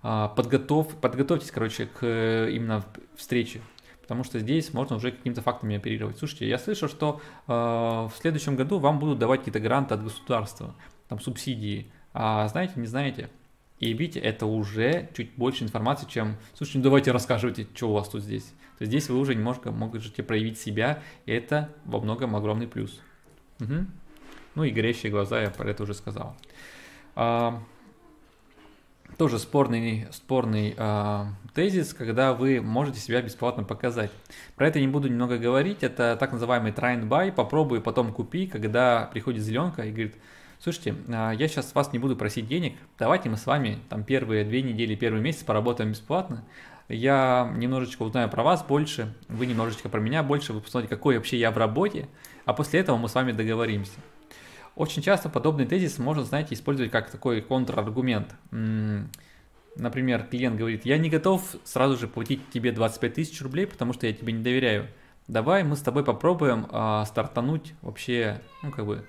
подготов, 0.00 0.96
подготовьтесь, 0.96 1.50
короче, 1.50 1.86
к 1.86 2.06
именно 2.50 2.82
встрече 3.16 3.60
потому 4.10 4.24
что 4.24 4.40
здесь 4.40 4.74
можно 4.74 4.96
уже 4.96 5.12
какими-то 5.12 5.40
фактами 5.40 5.76
оперировать. 5.76 6.18
Слушайте, 6.18 6.48
я 6.48 6.58
слышал, 6.58 6.88
что 6.88 7.20
э, 7.46 7.52
в 7.52 8.12
следующем 8.20 8.56
году 8.56 8.80
вам 8.80 8.98
будут 8.98 9.20
давать 9.20 9.42
какие-то 9.42 9.60
гранты 9.60 9.94
от 9.94 10.02
государства, 10.02 10.74
там 11.08 11.20
субсидии, 11.20 11.92
а 12.12 12.48
знаете, 12.48 12.72
не 12.74 12.88
знаете. 12.88 13.30
И 13.78 13.92
видите, 13.92 14.18
это 14.18 14.46
уже 14.46 15.08
чуть 15.16 15.36
больше 15.36 15.62
информации, 15.62 16.08
чем, 16.10 16.38
слушайте, 16.54 16.78
ну 16.78 16.82
давайте 16.82 17.12
расскажите, 17.12 17.68
что 17.72 17.90
у 17.90 17.92
вас 17.92 18.08
тут 18.08 18.24
здесь. 18.24 18.46
То 18.78 18.82
есть 18.82 18.90
здесь 18.90 19.08
вы 19.08 19.16
уже 19.16 19.36
немножко 19.36 19.70
можете 19.70 20.24
проявить 20.24 20.58
себя, 20.58 21.04
и 21.26 21.30
это 21.30 21.70
во 21.84 22.00
многом 22.00 22.34
огромный 22.34 22.66
плюс. 22.66 23.00
Угу. 23.60 23.86
Ну 24.56 24.64
и 24.64 24.72
горящие 24.72 25.12
глаза, 25.12 25.40
я 25.40 25.50
про 25.50 25.70
это 25.70 25.84
уже 25.84 25.94
сказал. 25.94 26.34
А, 27.14 27.62
тоже 29.20 29.38
спорный, 29.38 30.06
спорный 30.12 30.74
э, 30.74 31.24
тезис, 31.52 31.92
когда 31.92 32.32
вы 32.32 32.62
можете 32.62 33.00
себя 33.00 33.20
бесплатно 33.20 33.64
показать. 33.64 34.10
Про 34.56 34.68
это 34.68 34.80
не 34.80 34.88
буду 34.88 35.10
немного 35.10 35.36
говорить, 35.36 35.82
это 35.82 36.16
так 36.18 36.32
называемый 36.32 36.72
try 36.72 36.98
and 36.98 37.06
buy, 37.06 37.30
попробуй, 37.30 37.82
потом 37.82 38.14
купи, 38.14 38.46
когда 38.46 39.10
приходит 39.12 39.42
зеленка 39.42 39.82
и 39.82 39.90
говорит, 39.90 40.14
слушайте, 40.58 40.94
э, 41.06 41.32
я 41.36 41.48
сейчас 41.48 41.74
вас 41.74 41.92
не 41.92 41.98
буду 41.98 42.16
просить 42.16 42.48
денег, 42.48 42.78
давайте 42.98 43.28
мы 43.28 43.36
с 43.36 43.44
вами 43.44 43.80
там 43.90 44.04
первые 44.04 44.42
две 44.42 44.62
недели, 44.62 44.94
первый 44.94 45.20
месяц 45.20 45.42
поработаем 45.42 45.90
бесплатно, 45.90 46.42
я 46.88 47.52
немножечко 47.54 48.04
узнаю 48.04 48.30
про 48.30 48.42
вас 48.42 48.64
больше, 48.64 49.14
вы 49.28 49.44
немножечко 49.44 49.90
про 49.90 50.00
меня 50.00 50.22
больше, 50.22 50.54
вы 50.54 50.62
посмотрите, 50.62 50.96
какой 50.96 51.18
вообще 51.18 51.36
я 51.36 51.50
в 51.50 51.58
работе, 51.58 52.08
а 52.46 52.54
после 52.54 52.80
этого 52.80 52.96
мы 52.96 53.10
с 53.10 53.14
вами 53.14 53.32
договоримся. 53.32 54.00
Очень 54.76 55.02
часто 55.02 55.28
подобный 55.28 55.66
тезис 55.66 55.98
можно, 55.98 56.24
знаете, 56.24 56.54
использовать 56.54 56.90
как 56.90 57.10
такой 57.10 57.40
контраргумент. 57.42 58.34
Например, 59.76 60.24
клиент 60.24 60.56
говорит, 60.56 60.84
я 60.84 60.98
не 60.98 61.08
готов 61.08 61.42
сразу 61.64 61.96
же 61.96 62.08
платить 62.08 62.50
тебе 62.50 62.72
25 62.72 63.14
тысяч 63.14 63.40
рублей, 63.40 63.66
потому 63.66 63.92
что 63.92 64.06
я 64.06 64.12
тебе 64.12 64.32
не 64.32 64.42
доверяю. 64.42 64.88
Давай 65.28 65.62
мы 65.62 65.76
с 65.76 65.80
тобой 65.80 66.04
попробуем 66.04 66.66
а, 66.70 67.04
стартануть 67.04 67.74
вообще, 67.82 68.40
ну, 68.62 68.72
как 68.72 68.84
бы, 68.84 69.06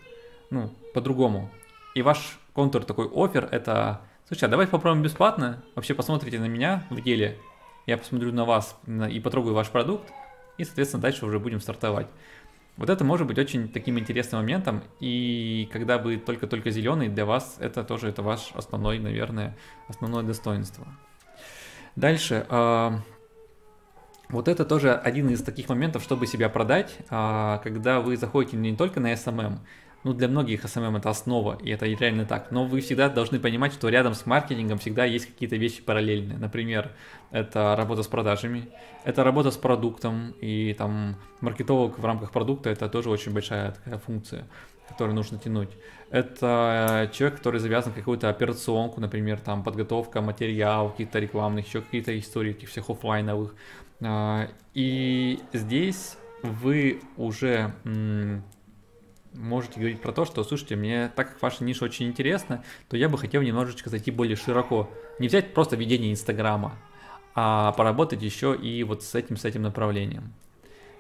ну, 0.52 0.72
по-другому. 0.94 1.50
И 1.96 2.04
ваш 2.04 2.40
контур 2.54 2.84
такой 2.86 3.10
офер 3.12 3.48
это, 3.52 4.02
слушай, 4.28 4.44
а 4.44 4.48
давай 4.48 4.68
попробуем 4.68 5.04
бесплатно, 5.04 5.64
вообще 5.74 5.96
посмотрите 5.96 6.40
на 6.40 6.46
меня 6.46 6.86
в 6.92 7.02
деле, 7.02 7.40
я 7.88 7.98
посмотрю 7.98 8.32
на 8.32 8.46
вас 8.46 8.78
и 9.10 9.20
потрогаю 9.20 9.56
ваш 9.56 9.70
продукт, 9.70 10.12
и, 10.58 10.64
соответственно, 10.64 11.02
дальше 11.02 11.26
уже 11.26 11.40
будем 11.40 11.60
стартовать. 11.60 12.08
Вот 12.78 12.90
это 12.90 13.04
может 13.04 13.28
быть 13.28 13.38
очень 13.38 13.68
таким 13.68 14.00
интересным 14.00 14.42
моментом, 14.42 14.82
и 15.00 15.70
когда 15.72 15.98
вы 15.98 16.18
только-только 16.18 16.72
зеленый, 16.72 17.10
для 17.10 17.26
вас 17.26 17.58
это 17.60 17.84
тоже 17.84 18.10
это 18.10 18.24
ваш 18.24 18.52
основной, 18.54 18.98
наверное, 18.98 19.58
основное 19.88 20.24
достоинство. 20.24 20.88
Дальше, 21.96 22.46
э, 22.50 22.92
вот 24.30 24.48
это 24.48 24.64
тоже 24.64 24.94
один 24.94 25.30
из 25.30 25.44
таких 25.44 25.68
моментов, 25.68 26.02
чтобы 26.02 26.26
себя 26.26 26.48
продать, 26.48 26.98
э, 27.10 27.60
когда 27.62 28.00
вы 28.00 28.16
заходите 28.16 28.56
не 28.56 28.76
только 28.76 29.02
на 29.02 29.12
SMM, 29.14 29.60
ну, 30.04 30.14
для 30.14 30.28
многих 30.28 30.66
SMM 30.66 30.98
это 30.98 31.10
основа, 31.10 31.58
и 31.62 31.70
это 31.70 31.86
реально 31.86 32.26
так. 32.26 32.52
Но 32.52 32.66
вы 32.66 32.82
всегда 32.82 33.10
должны 33.10 33.40
понимать, 33.40 33.74
что 33.74 33.90
рядом 33.90 34.16
с 34.16 34.26
маркетингом 34.26 34.80
всегда 34.80 35.06
есть 35.06 35.28
какие-то 35.28 35.58
вещи 35.58 35.82
параллельные. 35.82 36.38
Например, 36.38 36.92
это 37.30 37.76
работа 37.76 38.02
с 38.04 38.08
продажами, 38.08 38.70
это 39.04 39.24
работа 39.24 39.52
с 39.52 39.58
продуктом, 39.58 40.34
и 40.42 40.74
там 40.78 41.18
маркетолог 41.40 42.00
в 42.00 42.06
рамках 42.06 42.32
продукта 42.32 42.70
это 42.70 42.90
тоже 42.90 43.10
очень 43.10 43.32
большая 43.32 43.72
такая 43.72 44.00
функция, 44.00 44.48
которую 44.90 45.16
нужно 45.16 45.38
тянуть. 45.38 45.70
Это 46.10 47.10
человек, 47.14 47.38
который 47.38 47.60
завязан 47.60 47.94
какую-то 47.94 48.28
операционку, 48.30 49.00
например, 49.00 49.40
там 49.40 49.64
подготовка 49.64 50.22
материалов, 50.22 50.94
каких-то 50.94 51.20
рекламных, 51.20 51.68
еще 51.68 51.82
какие-то 51.82 52.18
истории, 52.20 52.52
этих 52.52 52.70
всех 52.70 52.90
офлайновых. 52.90 53.56
А, 54.02 54.50
и 54.74 55.40
здесь 55.54 56.18
вы 56.42 57.02
уже 57.18 57.74
можете 59.34 59.80
говорить 59.80 60.02
про 60.02 60.12
то, 60.12 60.26
что, 60.26 60.44
слушайте, 60.44 60.76
мне 60.76 61.12
так 61.16 61.34
как 61.34 61.42
ваша 61.42 61.64
ниша 61.64 61.86
очень 61.86 62.08
интересна, 62.08 62.64
то 62.90 62.98
я 62.98 63.10
бы 63.10 63.18
хотел 63.18 63.42
немножечко 63.42 63.90
зайти 63.90 64.12
более 64.12 64.36
широко. 64.36 64.90
Не 65.20 65.28
взять 65.28 65.54
просто 65.54 65.76
ведение 65.76 66.12
Инстаграма, 66.12 66.78
а 67.36 67.72
поработать 67.74 68.22
еще 68.22 68.56
и 68.56 68.84
вот 68.84 69.04
с 69.04 69.16
этим, 69.16 69.38
с 69.38 69.46
этим 69.46 69.62
направлением. 69.62 70.34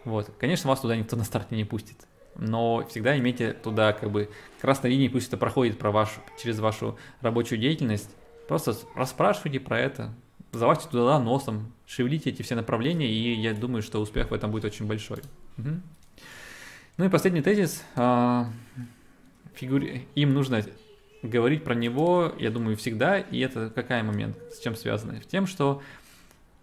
Вот. 0.05 0.31
Конечно, 0.39 0.69
вас 0.69 0.79
туда 0.79 0.95
никто 0.95 1.15
на 1.15 1.23
старте 1.23 1.55
не 1.55 1.65
пустит, 1.65 1.97
но 2.35 2.85
всегда 2.89 3.17
имейте 3.17 3.53
туда 3.53 3.93
как 3.93 4.11
бы 4.11 4.29
красной 4.59 4.91
линии, 4.91 5.07
пусть 5.09 5.27
это 5.27 5.37
проходит 5.37 5.77
про 5.77 5.91
вашу, 5.91 6.21
через 6.41 6.59
вашу 6.59 6.97
рабочую 7.21 7.59
деятельность. 7.59 8.09
Просто 8.47 8.75
расспрашивайте 8.95 9.59
про 9.59 9.79
это, 9.79 10.13
залазьте 10.51 10.89
туда 10.89 11.19
носом, 11.19 11.71
шевелите 11.85 12.31
эти 12.31 12.41
все 12.41 12.55
направления, 12.55 13.07
и 13.07 13.33
я 13.39 13.53
думаю, 13.53 13.81
что 13.81 13.99
успех 13.99 14.31
в 14.31 14.33
этом 14.33 14.51
будет 14.51 14.65
очень 14.65 14.87
большой. 14.87 15.19
Угу. 15.57 15.69
Ну 16.97 17.05
и 17.05 17.09
последний 17.09 17.41
тезис. 17.41 17.83
А, 17.95 18.49
фигури... 19.53 20.07
Им 20.15 20.33
нужно 20.33 20.63
говорить 21.23 21.63
про 21.63 21.75
него, 21.75 22.33
я 22.39 22.51
думаю, 22.51 22.77
всегда. 22.77 23.19
И 23.19 23.39
это 23.39 23.69
какой 23.69 24.03
момент? 24.03 24.37
С 24.51 24.59
чем 24.59 24.75
связано? 24.75 25.19
В 25.19 25.25
тем, 25.25 25.47
что, 25.47 25.81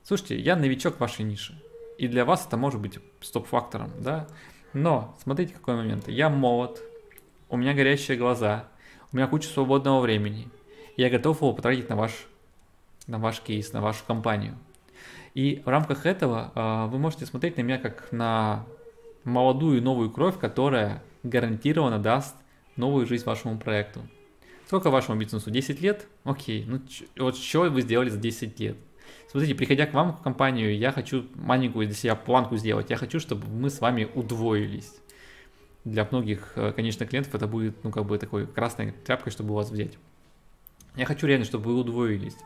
слушайте, 0.04 0.38
я 0.38 0.56
новичок 0.56 1.00
вашей 1.00 1.24
нише. 1.24 1.60
И 1.96 2.06
для 2.08 2.24
вас 2.24 2.46
это 2.46 2.56
может 2.56 2.80
быть 2.80 2.98
стоп-фактором, 3.20 3.90
да? 3.98 4.26
Но, 4.72 5.16
смотрите, 5.22 5.54
какой 5.54 5.76
момент. 5.76 6.08
Я 6.08 6.28
молод, 6.28 6.80
у 7.48 7.56
меня 7.56 7.74
горящие 7.74 8.16
глаза, 8.16 8.68
у 9.12 9.16
меня 9.16 9.26
куча 9.26 9.48
свободного 9.48 10.00
времени. 10.00 10.48
Я 10.96 11.10
готов 11.10 11.38
его 11.38 11.52
потратить 11.52 11.88
на 11.88 11.96
ваш, 11.96 12.12
на 13.06 13.18
ваш 13.18 13.40
кейс, 13.40 13.72
на 13.72 13.80
вашу 13.80 14.04
компанию. 14.04 14.56
И 15.34 15.62
в 15.64 15.68
рамках 15.68 16.06
этого 16.06 16.52
э, 16.54 16.90
вы 16.90 16.98
можете 16.98 17.26
смотреть 17.26 17.56
на 17.56 17.62
меня 17.62 17.78
как 17.78 18.12
на 18.12 18.66
молодую 19.24 19.82
новую 19.82 20.10
кровь, 20.10 20.38
которая 20.38 21.02
гарантированно 21.22 21.98
даст 21.98 22.36
новую 22.76 23.06
жизнь 23.06 23.24
вашему 23.24 23.58
проекту. 23.58 24.00
Сколько 24.66 24.90
вашему 24.90 25.18
бизнесу? 25.18 25.50
10 25.50 25.80
лет? 25.80 26.06
Окей, 26.24 26.64
ну 26.66 26.80
вот 27.18 27.36
что 27.36 27.62
вы 27.62 27.80
сделали 27.80 28.10
за 28.10 28.18
10 28.18 28.60
лет? 28.60 28.76
Смотрите, 29.30 29.54
приходя 29.54 29.86
к 29.86 29.94
вам 29.94 30.16
в 30.16 30.22
компанию, 30.22 30.76
я 30.76 30.92
хочу 30.92 31.26
маленькую 31.34 31.86
для 31.86 31.94
себя 31.94 32.14
планку 32.14 32.56
сделать. 32.56 32.90
Я 32.90 32.96
хочу, 32.96 33.20
чтобы 33.20 33.46
мы 33.46 33.70
с 33.70 33.80
вами 33.80 34.08
удвоились. 34.14 34.92
Для 35.84 36.06
многих, 36.10 36.52
э, 36.56 36.72
конечно, 36.72 37.06
клиентов 37.06 37.34
это 37.34 37.46
будет, 37.46 37.82
ну, 37.84 37.90
как 37.90 38.04
бы 38.04 38.18
такой 38.18 38.46
красной 38.46 38.92
тряпкой, 38.92 39.32
чтобы 39.32 39.54
вас 39.54 39.70
взять. 39.70 39.98
Я 40.96 41.06
хочу 41.06 41.26
реально, 41.26 41.44
чтобы 41.44 41.72
вы 41.72 41.80
удвоились. 41.80 42.36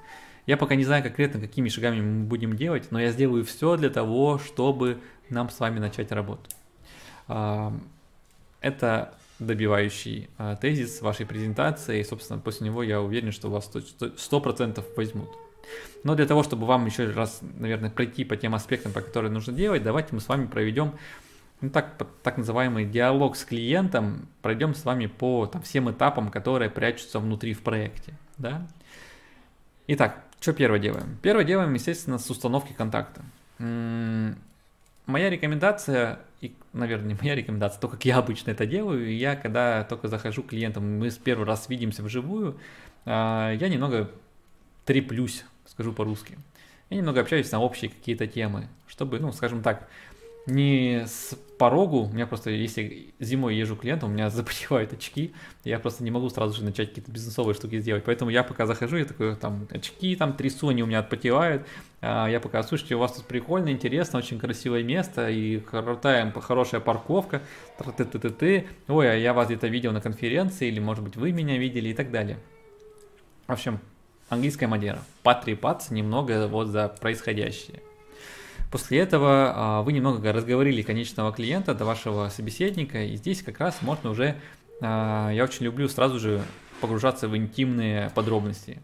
Я 0.47 0.57
пока 0.57 0.75
не 0.75 0.85
знаю 0.85 1.03
конкретно, 1.03 1.41
какими 1.41 1.69
шагами 1.69 2.01
мы 2.01 2.25
будем 2.25 2.57
делать, 2.57 2.91
но 2.91 3.01
я 3.01 3.11
сделаю 3.13 3.45
все 3.45 3.77
для 3.77 3.91
того, 3.91 4.39
чтобы 4.39 5.01
нам 5.29 5.51
с 5.51 5.61
вами 5.61 5.79
начать 5.79 6.11
работу. 6.11 6.51
Это 7.29 9.15
добивающий 9.39 10.31
а, 10.39 10.57
тезис 10.57 11.01
вашей 11.01 11.27
презентации, 11.27 12.01
и, 12.01 12.05
собственно, 12.05 12.39
после 12.39 12.67
него 12.67 12.83
я 12.83 13.01
уверен, 13.01 13.33
что 13.33 13.51
вас 13.51 13.69
100% 13.73 14.85
возьмут. 14.97 15.29
Но 16.05 16.15
для 16.15 16.27
того, 16.27 16.43
чтобы 16.43 16.67
вам 16.67 16.87
еще 16.87 17.11
раз, 17.11 17.41
наверное, 17.59 17.91
пройти 17.91 18.25
по 18.25 18.37
тем 18.37 18.55
аспектам, 18.55 18.93
по 18.93 19.01
которым 19.01 19.35
нужно 19.35 19.53
делать, 19.53 19.83
давайте 19.83 20.15
мы 20.15 20.21
с 20.21 20.29
вами 20.29 20.47
проведем 20.47 20.95
ну, 21.61 21.71
так, 21.71 21.97
так 22.23 22.39
называемый 22.39 22.85
диалог 22.85 23.37
с 23.37 23.45
клиентом, 23.45 24.29
пройдем 24.43 24.75
с 24.75 24.85
вами 24.85 25.07
по 25.07 25.47
там, 25.47 25.63
всем 25.63 25.91
этапам, 25.91 26.31
которые 26.31 26.71
прячутся 26.71 27.21
внутри 27.21 27.55
в 27.55 27.63
проекте. 27.63 28.15
Да? 28.37 28.67
Итак, 29.87 30.25
что 30.41 30.53
первое 30.53 30.81
делаем? 30.81 31.19
Первое 31.23 31.45
делаем, 31.45 31.73
естественно, 31.75 32.19
с 32.19 32.29
установки 32.29 32.73
контакта. 32.73 33.23
Моя 35.07 35.31
рекомендация, 35.31 36.21
и, 36.41 36.55
наверное, 36.73 37.09
не 37.09 37.15
моя 37.15 37.35
рекомендация, 37.35 37.81
то, 37.81 37.89
как 37.89 38.05
я 38.05 38.19
обычно 38.19 38.51
это 38.51 38.67
делаю, 38.67 39.15
я, 39.17 39.37
когда 39.37 39.85
только 39.85 40.09
захожу 40.09 40.43
к 40.43 40.49
клиентам, 40.49 40.99
мы 40.99 41.11
с 41.11 41.19
первый 41.19 41.47
раз 41.47 41.69
видимся 41.69 42.03
вживую, 42.03 42.59
а, 43.05 43.53
я 43.53 43.69
немного 43.69 44.11
треплюсь, 44.85 45.45
скажу 45.67 45.93
по-русски. 45.93 46.39
Я 46.91 46.99
немного 46.99 47.21
общаюсь 47.21 47.51
на 47.51 47.61
общие 47.61 47.91
какие-то 47.91 48.27
темы, 48.27 48.69
чтобы, 48.87 49.19
ну, 49.19 49.33
скажем 49.33 49.63
так, 49.63 49.89
не 50.47 51.05
с 51.07 51.37
порогу, 51.59 51.99
у 51.99 52.13
меня 52.13 52.27
просто, 52.27 52.51
если 52.51 53.15
зимой 53.21 53.55
езжу 53.55 53.77
клиентам, 53.77 54.11
у 54.11 54.13
меня 54.13 54.31
запотевают 54.31 54.93
очки, 54.93 55.33
я 55.65 55.79
просто 55.79 56.03
не 56.03 56.11
могу 56.11 56.29
сразу 56.29 56.57
же 56.57 56.65
начать 56.65 56.89
какие-то 56.89 57.13
бизнесовые 57.13 57.55
штуки 57.55 57.79
сделать, 57.79 58.03
поэтому 58.05 58.31
я 58.31 58.43
пока 58.43 58.67
захожу, 58.67 58.97
я 58.97 59.05
такой, 59.05 59.37
там, 59.37 59.69
очки 59.71 60.17
там 60.17 60.33
трясу, 60.33 60.69
они 60.69 60.83
у 60.83 60.87
меня 60.87 60.99
отпотевают, 60.99 61.67
а 62.01 62.27
я 62.27 62.41
пока, 62.41 62.63
слушайте, 62.65 62.97
у 62.97 62.99
вас 62.99 63.13
тут 63.13 63.27
прикольно, 63.27 63.71
интересно, 63.71 64.19
очень 64.19 64.41
красивое 64.41 64.83
место, 64.83 65.31
и 65.31 65.61
крутая, 65.61 66.33
хорошая 66.33 66.81
парковка, 66.81 67.43
ты 67.97 68.05
ты 68.05 68.19
ты 68.19 68.31
ты 68.31 68.67
ой, 68.89 69.13
а 69.13 69.15
я 69.15 69.33
вас 69.33 69.47
где-то 69.47 69.69
видел 69.69 69.93
на 69.93 70.01
конференции, 70.01 70.67
или, 70.67 70.81
может 70.81 71.05
быть, 71.05 71.17
вы 71.17 71.31
меня 71.31 71.59
видели, 71.59 71.91
и 71.91 71.95
так 71.95 72.11
далее. 72.11 72.39
В 73.47 73.53
общем, 73.53 73.79
английская 74.29 74.67
манера, 74.67 74.99
потрепаться 75.23 75.95
немного 75.95 76.49
вот 76.49 76.69
за 76.69 76.89
происходящее. 76.89 77.83
После 78.73 79.01
этого 79.01 79.53
а, 79.55 79.83
вы 79.83 79.93
немного 79.93 80.33
разговорили 80.33 80.81
конечного 80.81 81.31
клиента 81.31 81.75
до 81.75 81.85
вашего 81.85 82.31
собеседника, 82.31 83.05
и 83.05 83.17
здесь 83.17 83.43
как 83.43 83.61
раз 83.61 83.83
можно 83.83 84.09
уже, 84.09 84.37
а, 84.81 85.29
я 85.31 85.45
очень 85.45 85.67
люблю 85.67 85.91
сразу 85.91 86.19
же 86.19 86.43
погружаться 86.81 87.29
в 87.29 87.37
интимные 87.37 88.09
подробности. 88.15 88.81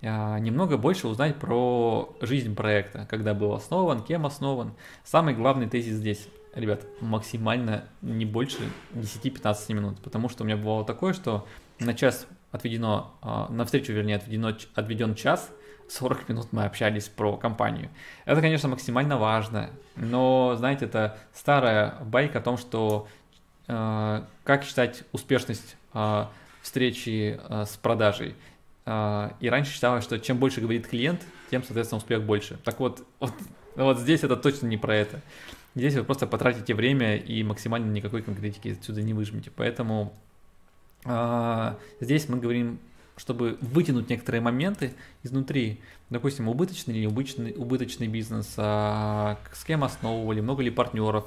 А, 0.00 0.38
немного 0.38 0.78
больше 0.78 1.06
узнать 1.06 1.36
про 1.36 2.16
жизнь 2.22 2.54
проекта, 2.54 3.06
когда 3.10 3.34
был 3.34 3.52
основан, 3.52 4.02
кем 4.02 4.24
основан. 4.24 4.72
Самый 5.04 5.34
главный 5.34 5.68
тезис 5.68 5.96
здесь, 5.96 6.28
ребят, 6.54 6.86
максимально 7.02 7.84
не 8.00 8.24
больше 8.24 8.60
10-15 8.94 9.74
минут, 9.74 9.98
потому 10.00 10.30
что 10.30 10.44
у 10.44 10.46
меня 10.46 10.56
бывало 10.56 10.82
такое, 10.86 11.12
что 11.12 11.46
на 11.78 11.92
час 11.92 12.26
отведено, 12.52 13.12
на 13.50 13.66
встречу, 13.66 13.92
вернее, 13.92 14.16
отведено, 14.16 14.56
отведен 14.74 15.14
час– 15.14 15.50
40 15.88 16.28
минут 16.28 16.48
мы 16.52 16.64
общались 16.64 17.08
про 17.08 17.36
компанию. 17.36 17.88
Это, 18.24 18.40
конечно, 18.40 18.68
максимально 18.68 19.16
важно, 19.18 19.70
но, 19.96 20.54
знаете, 20.56 20.86
это 20.86 21.18
старая 21.32 21.94
байка 22.04 22.38
о 22.38 22.42
том, 22.42 22.58
что 22.58 23.08
э, 23.68 24.22
как 24.44 24.64
считать 24.64 25.04
успешность 25.12 25.76
э, 25.94 26.24
встречи 26.62 27.38
э, 27.42 27.64
с 27.64 27.76
продажей. 27.76 28.34
Э, 28.84 29.30
и 29.40 29.48
раньше 29.48 29.72
считалось, 29.72 30.04
что 30.04 30.18
чем 30.18 30.38
больше 30.38 30.60
говорит 30.60 30.86
клиент, 30.86 31.22
тем, 31.50 31.62
соответственно, 31.62 31.98
успех 31.98 32.22
больше. 32.22 32.58
Так 32.64 32.80
вот, 32.80 33.06
вот, 33.20 33.32
вот 33.76 33.98
здесь 33.98 34.24
это 34.24 34.36
точно 34.36 34.66
не 34.66 34.76
про 34.76 34.94
это. 34.94 35.20
Здесь 35.74 35.94
вы 35.94 36.04
просто 36.04 36.26
потратите 36.26 36.74
время 36.74 37.16
и 37.16 37.42
максимально 37.42 37.90
никакой 37.92 38.22
конкретики 38.22 38.76
отсюда 38.78 39.02
не 39.02 39.12
выжмете. 39.12 39.50
Поэтому 39.54 40.14
э, 41.04 41.74
здесь 42.00 42.28
мы 42.28 42.38
говорим 42.38 42.78
чтобы 43.16 43.58
вытянуть 43.60 44.10
некоторые 44.10 44.40
моменты 44.40 44.94
изнутри. 45.22 45.80
Допустим, 46.10 46.48
убыточный 46.48 46.96
или 46.98 47.06
убыточный, 47.06 47.54
убыточный 47.56 48.06
бизнес, 48.06 48.54
а, 48.56 49.38
с 49.52 49.64
кем 49.64 49.84
основывали, 49.84 50.40
много 50.40 50.62
ли 50.62 50.70
партнеров, 50.70 51.24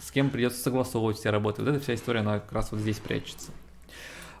с 0.00 0.10
кем 0.10 0.30
придется 0.30 0.60
согласовывать 0.60 1.18
все 1.18 1.30
работы. 1.30 1.62
Вот 1.62 1.70
эта 1.70 1.80
вся 1.80 1.94
история, 1.94 2.20
она 2.20 2.40
как 2.40 2.52
раз 2.52 2.70
вот 2.70 2.80
здесь 2.80 2.98
прячется. 2.98 3.50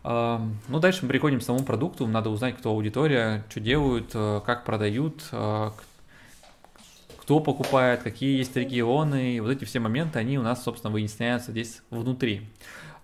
Ну, 0.06 0.78
дальше 0.78 1.00
мы 1.02 1.08
переходим 1.08 1.40
к 1.40 1.42
самому 1.42 1.64
продукту. 1.64 2.06
Надо 2.06 2.30
узнать, 2.30 2.56
кто 2.56 2.70
аудитория, 2.70 3.44
что 3.48 3.58
делают, 3.58 4.12
а, 4.14 4.40
как 4.40 4.64
продают, 4.64 5.24
а, 5.32 5.72
кто 7.18 7.40
покупает, 7.40 8.04
какие 8.04 8.38
есть 8.38 8.54
регионы. 8.54 9.42
Вот 9.42 9.50
эти 9.50 9.64
все 9.64 9.80
моменты, 9.80 10.20
они 10.20 10.38
у 10.38 10.42
нас, 10.42 10.62
собственно, 10.62 10.92
выясняются 10.92 11.50
здесь 11.50 11.82
внутри. 11.90 12.48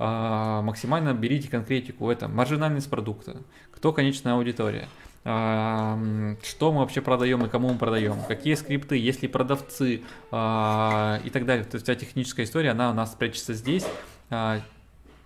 А, 0.05 0.63
максимально 0.63 1.15
берите 1.15 1.49
конкретику. 1.49 2.11
Это 2.11 2.27
маржинальность 2.27 2.91
продукта, 2.91 3.37
кто 3.71 3.93
конечная 3.93 4.35
аудитория, 4.35 4.89
а, 5.25 5.97
что 6.43 6.73
мы 6.73 6.81
вообще 6.81 7.01
продаем 7.01 7.47
и 7.47 7.49
кому 7.49 7.69
мы 7.69 7.79
продаем, 7.79 8.17
какие 8.27 8.55
скрипты, 8.55 8.97
есть 8.97 9.23
ли 9.23 9.29
продавцы 9.29 10.03
а, 10.33 11.21
и 11.23 11.31
так 11.31 11.47
далее. 11.47 11.65
То 11.65 11.77
есть 11.77 11.85
вся 11.87 11.95
техническая 11.95 12.47
история, 12.47 12.71
она 12.71 12.91
у 12.91 12.95
нас 12.95 13.11
прячется 13.11 13.55
здесь. 13.55 13.87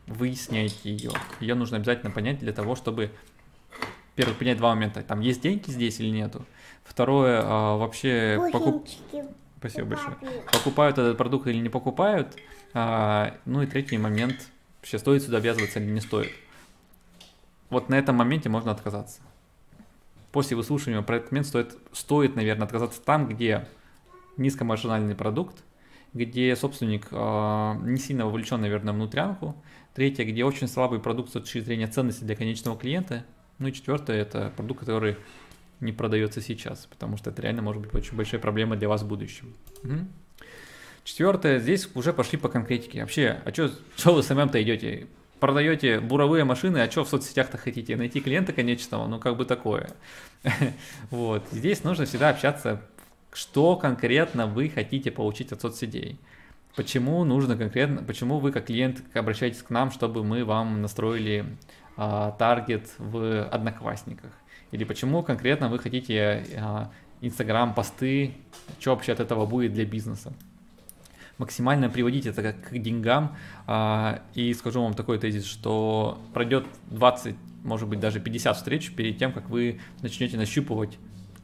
Выясняйте 0.07 0.77
ее. 0.85 1.13
Ее 1.41 1.55
нужно 1.55 1.79
обязательно 1.79 2.11
понять 2.11 2.41
для 2.41 2.53
того, 2.53 2.77
чтобы 2.77 3.11
первый 4.15 4.35
понять 4.35 4.59
два 4.59 4.75
момента. 4.75 5.03
Там 5.03 5.21
есть 5.21 5.41
деньги 5.41 5.71
здесь 5.71 6.01
или 6.01 6.11
нету. 6.11 6.45
Второе, 6.85 7.43
вообще 7.43 8.51
покуп... 8.53 8.87
Спасибо 9.59 9.87
большое. 9.87 10.17
Покупают 10.53 10.99
этот 10.99 11.17
продукт 11.17 11.47
или 11.47 11.61
не 11.61 11.71
покупают. 11.71 12.37
Ну 12.75 13.63
и 13.63 13.67
третий 13.67 13.97
момент, 13.97 14.51
вообще 14.87 15.01
стоит 15.01 15.25
сюда 15.25 15.41
ввязываться 15.41 15.81
или 15.81 15.91
не 15.91 16.01
стоит. 16.01 16.31
Вот 17.71 17.89
на 17.89 17.97
этом 17.97 18.15
моменте 18.15 18.49
можно 18.49 18.71
отказаться. 18.71 19.21
После 20.31 20.57
выслушивания 20.57 21.03
про 21.03 21.17
этот 21.17 21.33
момент 21.33 21.49
стоит, 21.49 21.77
стоит, 21.91 22.37
наверное, 22.37 22.67
отказаться 22.67 23.03
там, 23.03 23.27
где 23.27 23.67
низкомаржинальный 24.37 25.17
продукт, 25.17 25.65
где 26.13 26.55
собственник 26.55 27.09
э, 27.11 27.75
не 27.83 27.99
сильно 27.99 28.27
вовлечен, 28.27 28.61
наверное, 28.61 28.95
внутрянку. 28.95 29.61
Третье, 29.93 30.25
где 30.25 30.45
очень 30.45 30.69
слабый 30.69 31.01
продукт 31.01 31.31
с 31.31 31.33
точки 31.33 31.59
зрения 31.59 31.89
ценности 31.89 32.23
для 32.23 32.37
конечного 32.37 32.79
клиента. 32.79 33.25
Ну 33.59 33.67
и 33.67 33.73
четвертое, 33.73 34.19
это 34.19 34.53
продукт, 34.57 34.81
который 34.81 35.17
не 35.81 35.91
продается 35.91 36.41
сейчас, 36.41 36.87
потому 36.87 37.17
что 37.17 37.31
это 37.31 37.43
реально 37.43 37.63
может 37.63 37.83
быть 37.83 37.93
очень 37.93 38.17
большая 38.17 38.41
проблема 38.41 38.77
для 38.77 38.89
вас 38.89 39.03
в 39.03 39.09
будущем. 39.09 39.53
Угу. 39.83 40.07
Четвертое, 41.07 41.61
здесь 41.61 41.89
уже 41.95 42.13
пошли 42.13 42.37
по 42.37 42.49
конкретике. 42.49 43.01
Вообще, 43.01 43.39
а 43.45 43.53
что 43.53 44.13
вы 44.13 44.25
с 44.25 44.35
ММ-то 44.35 44.61
идете? 44.61 45.07
Продаете 45.39 46.01
буровые 46.01 46.43
машины, 46.43 46.79
а 46.79 46.91
что 46.91 47.05
в 47.05 47.09
соцсетях-то 47.09 47.59
хотите? 47.59 47.95
Найти 47.95 48.21
клиента 48.21 48.53
конечного? 48.53 49.07
Ну, 49.07 49.21
как 49.21 49.37
бы 49.37 49.45
такое. 49.45 49.89
Вот. 51.11 51.45
Здесь 51.53 51.85
нужно 51.85 52.07
всегда 52.07 52.31
общаться, 52.31 52.83
что 53.33 53.77
конкретно 53.77 54.49
вы 54.49 54.69
хотите 54.69 55.13
получить 55.13 55.53
от 55.53 55.61
соцсетей. 55.61 56.19
Почему 56.75 57.23
нужно 57.23 57.57
конкретно, 57.57 58.03
почему 58.03 58.41
вы 58.41 58.51
как 58.51 58.67
клиент 58.67 59.01
обращаетесь 59.15 59.63
к 59.63 59.71
нам, 59.71 59.93
чтобы 59.93 60.25
мы 60.25 60.45
вам 60.45 60.83
настроили 60.83 61.47
а, 61.97 62.33
таргет 62.33 62.89
в 62.99 63.45
Одноклассниках? 63.45 64.33
Или 64.73 64.83
почему 64.83 65.23
конкретно 65.23 65.69
вы 65.69 65.79
хотите 65.79 66.45
а, 66.59 66.91
Инстаграм, 67.21 67.75
посты, 67.75 68.35
что 68.81 68.91
вообще 68.91 69.13
от 69.13 69.21
этого 69.21 69.47
будет 69.47 69.73
для 69.73 69.85
бизнеса? 69.85 70.33
Максимально 71.39 71.89
приводить 71.91 72.27
это 72.27 72.53
к 72.53 72.79
деньгам. 72.79 73.37
А, 73.67 74.23
и 74.35 74.53
скажу 74.55 74.83
вам 74.83 74.95
такой 74.95 75.19
тезис, 75.19 75.45
что 75.45 76.19
пройдет 76.33 76.67
20, 76.91 77.37
может 77.65 77.89
быть, 77.89 78.01
даже 78.01 78.21
50 78.21 78.57
встреч 78.57 78.93
перед 78.93 79.19
тем, 79.19 79.33
как 79.33 79.49
вы 79.51 79.81
начнете 80.03 80.37
нащупывать 80.37 80.99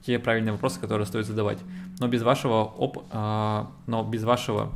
те 0.05 0.19
правильные 0.19 0.53
вопросы, 0.53 0.81
которые 0.81 1.07
стоит 1.07 1.27
задавать. 1.27 1.59
Но 1.99 2.09
без 2.09 2.23
вашего 2.23 2.65
оп, 2.65 3.05
а, 3.11 3.71
но 3.87 4.03
без 4.03 4.25
вашего 4.25 4.73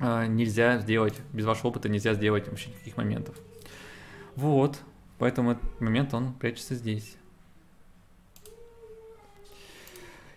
а, 0.00 0.26
нельзя 0.26 0.78
сделать, 0.78 1.14
без 1.32 1.44
вашего 1.44 1.68
опыта 1.68 1.88
нельзя 1.88 2.14
сделать 2.14 2.48
вообще 2.48 2.70
никаких 2.70 2.96
моментов. 2.96 3.36
Вот, 4.36 4.80
поэтому 5.18 5.52
этот 5.52 5.80
момент 5.80 6.14
он 6.14 6.32
прячется 6.34 6.74
здесь. 6.74 7.16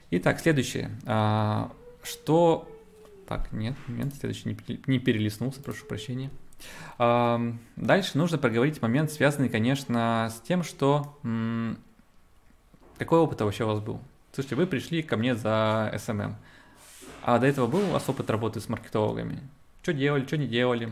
Итак, 0.09 0.39
следующее. 0.39 0.91
Что 2.01 2.65
так, 3.27 3.51
нет, 3.51 3.75
момент, 3.87 4.15
следующий 4.15 4.57
не, 4.87 4.99
перелистнулся, 4.99 5.61
прошу 5.61 5.85
прощения. 5.85 6.29
Дальше 6.97 8.17
нужно 8.17 8.37
проговорить 8.37 8.81
момент, 8.81 9.11
связанный, 9.11 9.49
конечно, 9.49 10.31
с 10.31 10.41
тем, 10.41 10.63
что... 10.63 11.17
Какой 12.97 13.19
опыт 13.19 13.41
вообще 13.41 13.63
у 13.63 13.67
вас 13.67 13.79
был? 13.79 14.01
Слушайте, 14.31 14.55
вы 14.55 14.65
пришли 14.65 15.03
ко 15.03 15.17
мне 15.17 15.35
за 15.35 15.91
SMM, 15.93 16.33
а 17.21 17.37
до 17.37 17.45
этого 17.45 17.67
был 17.67 17.81
у 17.81 17.91
вас 17.91 18.07
опыт 18.09 18.29
работы 18.29 18.59
с 18.59 18.69
маркетологами? 18.69 19.39
Что 19.83 19.93
делали, 19.93 20.25
что 20.25 20.37
не 20.37 20.47
делали? 20.47 20.91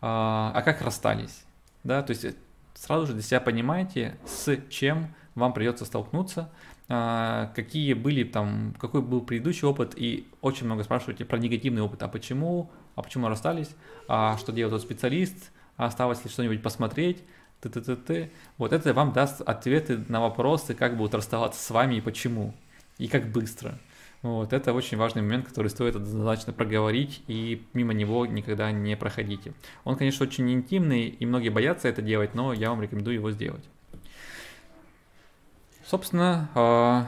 А, 0.00 0.52
а 0.54 0.62
как 0.62 0.80
расстались? 0.82 1.44
Да, 1.84 2.02
то 2.02 2.10
есть 2.10 2.24
э, 2.24 2.34
сразу 2.74 3.06
же 3.06 3.12
для 3.12 3.22
себя 3.22 3.40
понимаете, 3.40 4.16
с 4.26 4.56
чем 4.68 5.14
вам 5.34 5.52
придется 5.52 5.84
столкнуться, 5.84 6.50
какие 6.88 7.94
были 7.94 8.24
там, 8.24 8.74
какой 8.78 9.02
был 9.02 9.22
предыдущий 9.22 9.66
опыт, 9.66 9.94
и 9.96 10.26
очень 10.40 10.66
много 10.66 10.84
спрашиваете 10.84 11.24
про 11.24 11.38
негативный 11.38 11.82
опыт, 11.82 12.02
а 12.02 12.08
почему, 12.08 12.70
а 12.96 13.02
почему 13.02 13.28
расстались, 13.28 13.70
а 14.08 14.36
что 14.38 14.52
делает 14.52 14.74
тот 14.74 14.82
специалист, 14.82 15.52
а 15.76 15.86
осталось 15.86 16.24
ли 16.24 16.30
что-нибудь 16.30 16.62
посмотреть, 16.62 17.22
т 17.60 17.68
т 17.68 17.80
т 17.80 17.96
т 17.96 18.30
Вот 18.58 18.72
это 18.72 18.92
вам 18.92 19.12
даст 19.12 19.40
ответы 19.40 20.04
на 20.08 20.20
вопросы, 20.20 20.74
как 20.74 20.96
будут 20.96 21.14
расставаться 21.14 21.62
с 21.62 21.70
вами 21.70 21.96
и 21.96 22.00
почему, 22.00 22.54
и 22.98 23.08
как 23.08 23.30
быстро. 23.30 23.78
Вот, 24.22 24.52
это 24.52 24.72
очень 24.72 24.98
важный 24.98 25.22
момент, 25.22 25.48
который 25.48 25.68
стоит 25.68 25.96
однозначно 25.96 26.52
проговорить, 26.52 27.22
и 27.26 27.66
мимо 27.72 27.92
него 27.92 28.24
никогда 28.24 28.70
не 28.70 28.96
проходите. 28.96 29.52
Он, 29.82 29.96
конечно, 29.96 30.24
очень 30.24 30.50
интимный, 30.52 31.08
и 31.08 31.26
многие 31.26 31.48
боятся 31.48 31.88
это 31.88 32.02
делать, 32.02 32.34
но 32.34 32.52
я 32.52 32.70
вам 32.70 32.82
рекомендую 32.82 33.14
его 33.14 33.32
сделать. 33.32 33.64
Собственно, 35.92 36.48
а, 36.54 37.06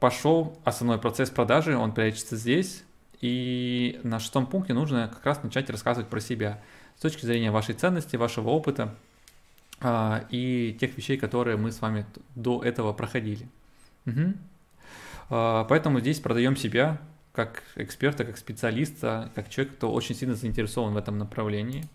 пошел 0.00 0.54
основной 0.62 0.98
процесс 0.98 1.30
продажи, 1.30 1.74
он 1.78 1.94
прячется 1.94 2.36
здесь. 2.36 2.84
И 3.22 3.98
на 4.02 4.20
шестом 4.20 4.46
пункте 4.46 4.74
нужно 4.74 5.08
как 5.08 5.24
раз 5.24 5.42
начать 5.42 5.70
рассказывать 5.70 6.10
про 6.10 6.20
себя 6.20 6.60
с 6.98 7.00
точки 7.00 7.24
зрения 7.24 7.50
вашей 7.50 7.74
ценности, 7.74 8.16
вашего 8.16 8.50
опыта 8.50 8.94
а, 9.80 10.26
и 10.28 10.76
тех 10.78 10.94
вещей, 10.98 11.16
которые 11.16 11.56
мы 11.56 11.72
с 11.72 11.80
вами 11.80 12.04
до 12.34 12.62
этого 12.62 12.92
проходили. 12.92 13.48
Угу. 14.04 14.34
Поэтому 15.30 16.00
здесь 16.00 16.20
продаем 16.20 16.54
себя 16.54 17.00
как 17.32 17.62
эксперта, 17.76 18.26
как 18.26 18.36
специалиста, 18.36 19.32
как 19.34 19.48
человек, 19.48 19.76
кто 19.76 19.90
очень 19.90 20.14
сильно 20.14 20.34
заинтересован 20.34 20.92
в 20.92 20.98
этом 20.98 21.16
направлении. 21.16 21.88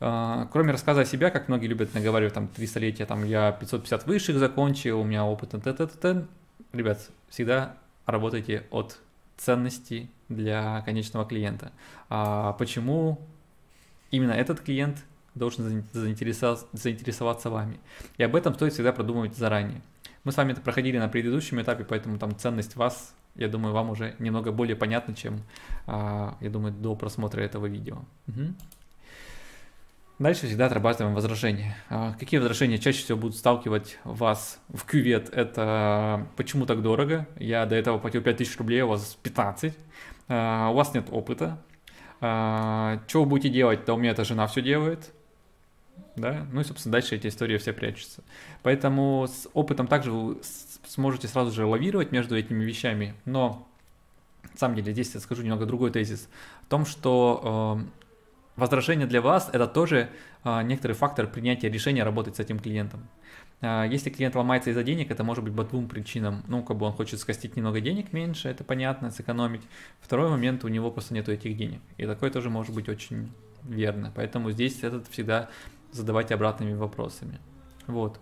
А, 0.00 0.48
кроме 0.50 0.72
рассказа 0.72 1.02
о 1.02 1.04
себе, 1.04 1.30
как 1.30 1.48
многие 1.48 1.66
любят 1.66 1.94
наговаривать, 1.94 2.32
там, 2.32 2.48
три 2.48 2.66
столетия, 2.66 3.04
там, 3.04 3.24
я 3.24 3.52
550 3.52 4.06
высших 4.06 4.38
закончил, 4.38 5.00
у 5.00 5.04
меня 5.04 5.24
опыт, 5.24 5.50
т 5.50 5.72
т 5.72 5.86
т 5.86 6.26
Ребят, 6.72 7.10
всегда 7.28 7.76
работайте 8.06 8.66
от 8.70 8.98
ценности 9.36 10.08
для 10.28 10.82
конечного 10.82 11.26
клиента. 11.26 11.72
А 12.08 12.54
почему 12.54 13.18
именно 14.10 14.32
этот 14.32 14.60
клиент 14.60 15.04
должен 15.34 15.84
заинтересоваться, 15.92 16.66
заинтересоваться 16.72 17.50
вами? 17.50 17.78
И 18.16 18.22
об 18.22 18.36
этом 18.36 18.54
стоит 18.54 18.72
всегда 18.72 18.92
продумывать 18.92 19.36
заранее. 19.36 19.82
Мы 20.24 20.32
с 20.32 20.36
вами 20.36 20.52
это 20.52 20.60
проходили 20.60 20.98
на 20.98 21.08
предыдущем 21.08 21.60
этапе, 21.60 21.84
поэтому 21.84 22.18
там 22.18 22.36
ценность 22.36 22.76
вас, 22.76 23.14
я 23.34 23.48
думаю, 23.48 23.74
вам 23.74 23.90
уже 23.90 24.14
немного 24.18 24.52
более 24.52 24.76
понятна, 24.76 25.14
чем, 25.14 25.42
а, 25.86 26.36
я 26.40 26.50
думаю, 26.50 26.72
до 26.72 26.94
просмотра 26.94 27.40
этого 27.40 27.66
видео. 27.66 28.04
Угу. 28.28 28.54
Дальше 30.20 30.46
всегда 30.46 30.66
отрабатываем 30.66 31.16
возражения. 31.16 31.76
А, 31.88 32.12
какие 32.12 32.38
возражения 32.38 32.78
чаще 32.78 33.02
всего 33.02 33.18
будут 33.18 33.36
сталкивать 33.36 33.98
вас 34.04 34.60
в 34.68 34.84
кювет? 34.84 35.30
Это 35.30 36.28
почему 36.36 36.66
так 36.66 36.82
дорого? 36.82 37.26
Я 37.38 37.66
до 37.66 37.74
этого 37.74 37.98
платил 37.98 38.22
5000 38.22 38.58
рублей, 38.58 38.82
у 38.82 38.88
вас 38.88 39.18
15. 39.22 39.74
А, 40.28 40.68
у 40.70 40.74
вас 40.74 40.94
нет 40.94 41.06
опыта. 41.10 41.58
Что 42.18 43.00
вы 43.14 43.24
будете 43.24 43.48
делать? 43.48 43.86
Да 43.86 43.94
у 43.94 43.96
меня 43.96 44.10
эта 44.10 44.24
жена 44.24 44.46
все 44.46 44.60
делает 44.60 45.10
да, 46.16 46.46
ну 46.52 46.60
и, 46.60 46.64
собственно, 46.64 46.92
дальше 46.92 47.16
эти 47.16 47.28
истории 47.28 47.56
все 47.58 47.72
прячутся. 47.72 48.22
Поэтому 48.62 49.26
с 49.26 49.48
опытом 49.54 49.86
также 49.86 50.12
вы 50.12 50.38
сможете 50.86 51.28
сразу 51.28 51.50
же 51.50 51.64
лавировать 51.64 52.12
между 52.12 52.36
этими 52.36 52.62
вещами, 52.62 53.14
но 53.24 53.66
на 54.42 54.58
самом 54.58 54.76
деле 54.76 54.92
здесь 54.92 55.14
я 55.14 55.20
скажу 55.20 55.42
немного 55.42 55.66
другой 55.66 55.90
тезис 55.90 56.28
о 56.62 56.70
том, 56.70 56.84
что 56.84 57.80
э, 57.80 58.09
возражение 58.56 59.06
для 59.06 59.20
вас 59.20 59.50
это 59.52 59.66
тоже 59.66 60.08
э, 60.44 60.62
некоторый 60.62 60.92
фактор 60.92 61.26
принятия 61.26 61.68
решения 61.68 62.04
работать 62.04 62.36
с 62.36 62.40
этим 62.40 62.58
клиентом. 62.58 63.08
Э, 63.60 63.86
если 63.88 64.10
клиент 64.10 64.34
ломается 64.34 64.70
из-за 64.70 64.82
денег, 64.82 65.10
это 65.10 65.24
может 65.24 65.44
быть 65.44 65.54
по 65.54 65.64
двум 65.64 65.88
причинам. 65.88 66.42
Ну, 66.48 66.62
как 66.62 66.76
бы 66.76 66.86
он 66.86 66.92
хочет 66.92 67.20
скостить 67.20 67.56
немного 67.56 67.80
денег 67.80 68.12
меньше, 68.12 68.48
это 68.48 68.64
понятно, 68.64 69.10
сэкономить. 69.10 69.62
Второй 70.00 70.30
момент, 70.30 70.64
у 70.64 70.68
него 70.68 70.90
просто 70.90 71.14
нету 71.14 71.32
этих 71.32 71.56
денег. 71.56 71.80
И 71.96 72.06
такое 72.06 72.30
тоже 72.30 72.50
может 72.50 72.74
быть 72.74 72.88
очень 72.88 73.32
верно. 73.64 74.12
Поэтому 74.14 74.50
здесь 74.50 74.82
этот 74.82 75.08
всегда 75.08 75.48
задавать 75.92 76.32
обратными 76.32 76.74
вопросами. 76.74 77.38
Вот. 77.86 78.20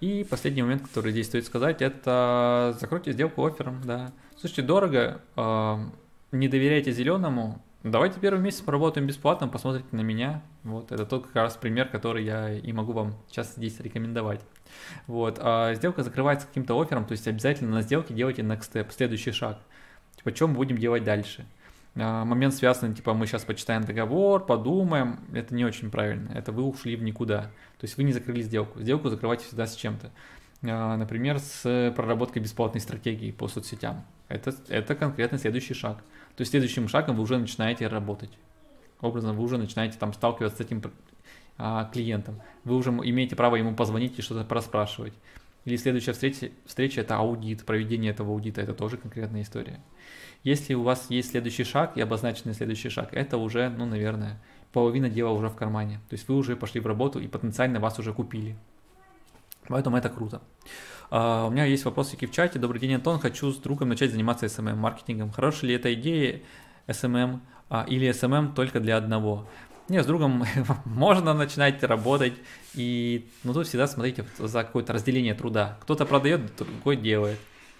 И 0.00 0.26
последний 0.28 0.62
момент, 0.62 0.82
который 0.82 1.12
здесь 1.12 1.26
стоит 1.26 1.46
сказать, 1.46 1.80
это 1.80 2.76
закройте 2.80 3.12
сделку 3.12 3.44
оффером, 3.44 3.80
да. 3.84 4.12
Слушайте, 4.36 4.62
дорого, 4.62 5.20
э, 5.36 5.76
не 6.32 6.48
доверяйте 6.48 6.92
зеленому, 6.92 7.62
давайте 7.82 8.20
первый 8.20 8.40
месяц 8.40 8.60
поработаем 8.60 9.06
бесплатно, 9.06 9.48
посмотрите 9.48 9.88
на 9.92 10.00
меня. 10.00 10.42
Вот, 10.64 10.92
это 10.92 11.04
тот 11.06 11.26
как 11.26 11.36
раз 11.36 11.56
пример, 11.56 11.88
который 11.88 12.24
я 12.24 12.52
и 12.52 12.72
могу 12.72 12.92
вам 12.92 13.14
сейчас 13.28 13.54
здесь 13.54 13.80
рекомендовать. 13.80 14.40
Вот, 15.06 15.38
а 15.40 15.74
сделка 15.74 16.02
закрывается 16.02 16.46
каким-то 16.46 16.80
оффером, 16.80 17.04
то 17.04 17.12
есть 17.12 17.26
обязательно 17.28 17.72
на 17.72 17.82
сделке 17.82 18.14
делайте 18.14 18.42
next 18.42 18.72
step, 18.72 18.90
следующий 18.90 19.32
шаг. 19.32 19.58
Типа, 20.16 20.34
что 20.34 20.48
мы 20.48 20.54
будем 20.54 20.78
делать 20.78 21.04
дальше? 21.04 21.46
А, 21.94 22.24
момент 22.24 22.54
связан, 22.54 22.94
типа, 22.94 23.12
мы 23.14 23.26
сейчас 23.26 23.44
почитаем 23.44 23.84
договор, 23.84 24.44
подумаем, 24.44 25.20
это 25.34 25.54
не 25.54 25.64
очень 25.64 25.90
правильно, 25.90 26.30
это 26.32 26.52
вы 26.52 26.62
ушли 26.62 26.96
в 26.96 27.02
никуда. 27.02 27.42
То 27.78 27.84
есть 27.84 27.96
вы 27.96 28.04
не 28.04 28.12
закрыли 28.12 28.42
сделку. 28.42 28.80
Сделку 28.80 29.08
закрывайте 29.08 29.44
всегда 29.44 29.66
с 29.66 29.74
чем-то. 29.74 30.10
А, 30.64 30.96
например, 30.96 31.38
с 31.38 31.92
проработкой 31.96 32.42
бесплатной 32.42 32.80
стратегии 32.80 33.32
по 33.32 33.48
соцсетям. 33.48 34.04
Это, 34.28 34.54
это 34.68 34.94
конкретно 34.94 35.38
следующий 35.38 35.74
шаг. 35.74 36.02
То 36.36 36.42
есть 36.42 36.50
следующим 36.50 36.88
шагом 36.88 37.16
вы 37.16 37.22
уже 37.22 37.38
начинаете 37.38 37.86
работать. 37.86 38.30
Образно 39.00 39.32
вы 39.32 39.42
уже 39.42 39.58
начинаете 39.58 39.98
там 39.98 40.12
сталкиваться 40.12 40.58
с 40.58 40.60
этим 40.66 40.82
а, 41.58 41.90
клиентом. 41.92 42.40
Вы 42.64 42.76
уже 42.76 42.90
имеете 42.90 43.36
право 43.36 43.56
ему 43.56 43.74
позвонить 43.74 44.18
и 44.18 44.22
что-то 44.22 44.44
проспрашивать. 44.44 45.12
Или 45.64 45.76
следующая 45.76 46.12
встреча, 46.12 46.50
встреча 46.66 47.00
это 47.02 47.16
аудит, 47.16 47.64
проведение 47.64 48.10
этого 48.10 48.32
аудита, 48.32 48.60
это 48.60 48.74
тоже 48.74 48.96
конкретная 48.96 49.42
история. 49.42 49.80
Если 50.42 50.74
у 50.74 50.82
вас 50.82 51.06
есть 51.08 51.30
следующий 51.30 51.62
шаг 51.62 51.96
и 51.96 52.00
обозначенный 52.00 52.54
следующий 52.54 52.88
шаг, 52.88 53.10
это 53.12 53.36
уже, 53.38 53.68
ну, 53.68 53.86
наверное, 53.86 54.40
половина 54.72 55.08
дела 55.08 55.30
уже 55.30 55.48
в 55.48 55.54
кармане. 55.54 56.00
То 56.08 56.14
есть 56.14 56.26
вы 56.28 56.36
уже 56.36 56.56
пошли 56.56 56.80
в 56.80 56.86
работу 56.86 57.20
и 57.20 57.28
потенциально 57.28 57.78
вас 57.78 57.98
уже 58.00 58.12
купили. 58.12 58.56
Поэтому 59.68 59.96
это 59.96 60.08
круто. 60.08 60.42
Uh, 61.10 61.48
у 61.48 61.50
меня 61.50 61.66
есть 61.66 61.84
вопросики 61.84 62.26
в 62.26 62.32
чате. 62.32 62.58
Добрый 62.58 62.80
день, 62.80 62.94
Антон. 62.94 63.18
Хочу 63.18 63.50
с 63.52 63.58
другом 63.58 63.90
начать 63.90 64.10
заниматься 64.10 64.46
SMM-маркетингом. 64.46 65.30
Хорошая 65.30 65.68
ли 65.68 65.74
эта 65.76 65.92
идея 65.92 66.40
SMM 66.86 67.40
uh, 67.68 67.86
или 67.86 68.08
SMM 68.08 68.54
только 68.54 68.80
для 68.80 68.96
одного? 68.96 69.46
Не, 69.88 70.02
с 70.02 70.06
другом 70.06 70.44
можно 70.86 71.34
начинать 71.34 71.82
работать, 71.82 72.34
и 72.74 73.28
ну, 73.44 73.52
тут 73.52 73.66
всегда 73.66 73.86
смотрите 73.86 74.24
за 74.38 74.64
какое-то 74.64 74.94
разделение 74.94 75.34
труда. 75.34 75.76
Кто-то 75.82 76.06
продает, 76.06 76.56
другой 76.56 76.96
делает. 76.96 77.38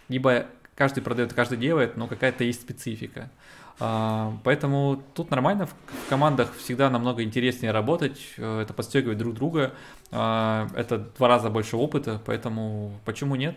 Либо 0.08 0.46
каждый 0.74 1.02
продает, 1.02 1.32
каждый 1.32 1.56
делает, 1.56 1.96
но 1.96 2.08
какая-то 2.08 2.44
есть 2.44 2.60
специфика. 2.60 3.20
А, 3.20 3.30
поэтому 3.78 5.02
тут 5.14 5.30
нормально, 5.30 5.66
в 5.66 6.08
командах 6.08 6.54
всегда 6.56 6.90
намного 6.90 7.22
интереснее 7.22 7.72
работать, 7.72 8.20
э, 8.36 8.60
это 8.60 8.72
подстегивает 8.74 9.18
друг 9.18 9.34
друга, 9.34 9.72
а, 10.10 10.68
это 10.74 10.98
два 10.98 11.28
раза 11.28 11.50
больше 11.50 11.76
опыта, 11.76 12.20
поэтому 12.24 12.92
почему 13.04 13.34
нет? 13.34 13.56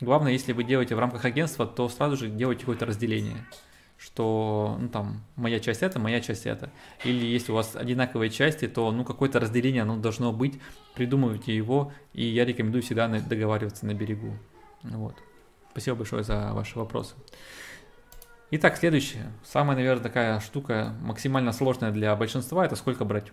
Главное, 0.00 0.32
если 0.32 0.52
вы 0.52 0.64
делаете 0.64 0.94
в 0.94 0.98
рамках 0.98 1.24
агентства, 1.24 1.66
то 1.66 1.88
сразу 1.88 2.16
же 2.16 2.28
делайте 2.28 2.60
какое-то 2.60 2.86
разделение 2.86 3.44
что, 3.98 4.76
ну, 4.78 4.88
там, 4.88 5.22
моя 5.36 5.58
часть 5.58 5.82
это, 5.82 5.98
моя 5.98 6.20
часть 6.20 6.46
это. 6.46 6.70
Или 7.04 7.24
если 7.24 7.52
у 7.52 7.54
вас 7.54 7.74
одинаковые 7.74 8.30
части, 8.30 8.68
то, 8.68 8.92
ну, 8.92 9.04
какое-то 9.04 9.40
разделение, 9.40 9.82
оно 9.82 9.96
должно 9.96 10.32
быть, 10.32 10.60
придумывайте 10.94 11.56
его, 11.56 11.92
и 12.12 12.26
я 12.26 12.44
рекомендую 12.44 12.82
всегда 12.82 13.08
договариваться 13.08 13.86
на 13.86 13.94
берегу. 13.94 14.36
Вот. 14.82 15.16
Спасибо 15.70 15.96
большое 15.96 16.24
за 16.24 16.52
ваши 16.52 16.78
вопросы. 16.78 17.14
Итак, 18.52 18.76
следующее. 18.76 19.32
Самая, 19.44 19.76
наверное, 19.76 20.04
такая 20.04 20.38
штука 20.38 20.94
максимально 21.02 21.52
сложная 21.52 21.90
для 21.90 22.14
большинства, 22.14 22.64
это 22.64 22.76
сколько 22.76 23.04
брать. 23.04 23.32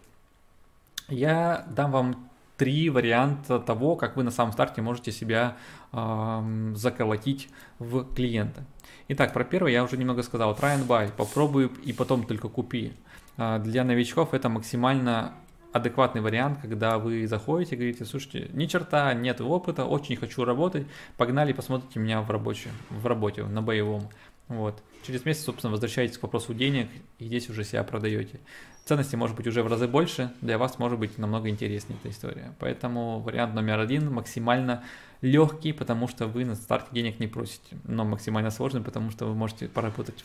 Я 1.08 1.68
дам 1.70 1.92
вам 1.92 2.32
три 2.58 2.90
варианта 2.90 3.60
того, 3.60 3.96
как 3.96 4.18
вы 4.18 4.24
на 4.24 4.32
самом 4.32 4.54
старте 4.54 4.82
можете 4.82 5.12
себя 5.12 5.56
э, 5.92 6.72
заколотить 6.76 7.50
в 7.78 8.12
клиента. 8.16 8.64
Итак, 9.08 9.34
про 9.34 9.44
первый 9.44 9.72
я 9.72 9.84
уже 9.84 9.98
немного 9.98 10.24
сказал. 10.24 10.54
Try 10.56 10.80
and 10.80 10.88
buy. 10.88 11.12
Попробуй 11.16 11.70
и 11.84 11.94
потом 11.94 12.26
только 12.26 12.50
купи. 12.50 12.94
Э, 13.38 13.60
для 13.60 13.84
новичков 13.84 14.34
это 14.34 14.50
максимально 14.50 15.36
адекватный 15.74 16.22
вариант, 16.22 16.60
когда 16.62 17.00
вы 17.00 17.28
заходите 17.28 17.76
и 17.76 17.78
говорите, 17.78 18.06
слушайте, 18.06 18.50
ни 18.54 18.68
черта, 18.68 19.14
нет 19.14 19.42
опыта, 19.42 19.86
очень 19.86 20.16
хочу 20.16 20.46
работать, 20.46 20.86
погнали, 21.18 21.52
посмотрите 21.52 22.00
меня 22.00 22.22
в, 22.22 22.30
рабочем, 22.30 22.72
в 22.92 23.06
работе, 23.08 23.44
на 23.44 23.62
боевом. 23.62 24.10
Вот. 24.48 24.82
Через 25.06 25.26
месяц, 25.26 25.44
собственно, 25.44 25.72
возвращаетесь 25.72 26.18
к 26.18 26.24
вопросу 26.24 26.54
денег, 26.54 26.90
и 27.20 27.26
здесь 27.26 27.50
уже 27.50 27.64
себя 27.64 27.84
продаете. 27.84 28.40
Ценности 28.86 29.16
может 29.16 29.36
быть 29.36 29.48
уже 29.48 29.64
в 29.64 29.68
разы 29.68 29.88
больше, 29.88 30.34
для 30.42 30.58
вас 30.58 30.80
может 30.80 31.00
быть 31.00 31.18
намного 31.18 31.50
интереснее 31.50 31.98
эта 32.00 32.10
история. 32.10 32.54
Поэтому 32.60 33.20
вариант 33.20 33.54
номер 33.54 33.80
один 33.80 34.12
максимально 34.12 34.84
легкий, 35.22 35.72
потому 35.72 36.08
что 36.08 36.28
вы 36.28 36.44
на 36.46 36.56
старте 36.56 36.90
денег 36.92 37.20
не 37.20 37.28
просите, 37.28 37.78
но 37.86 38.04
максимально 38.04 38.52
сложный, 38.52 38.82
потому 38.82 39.10
что 39.12 39.26
вы 39.26 39.36
можете 39.36 39.70
поработать 39.70 40.24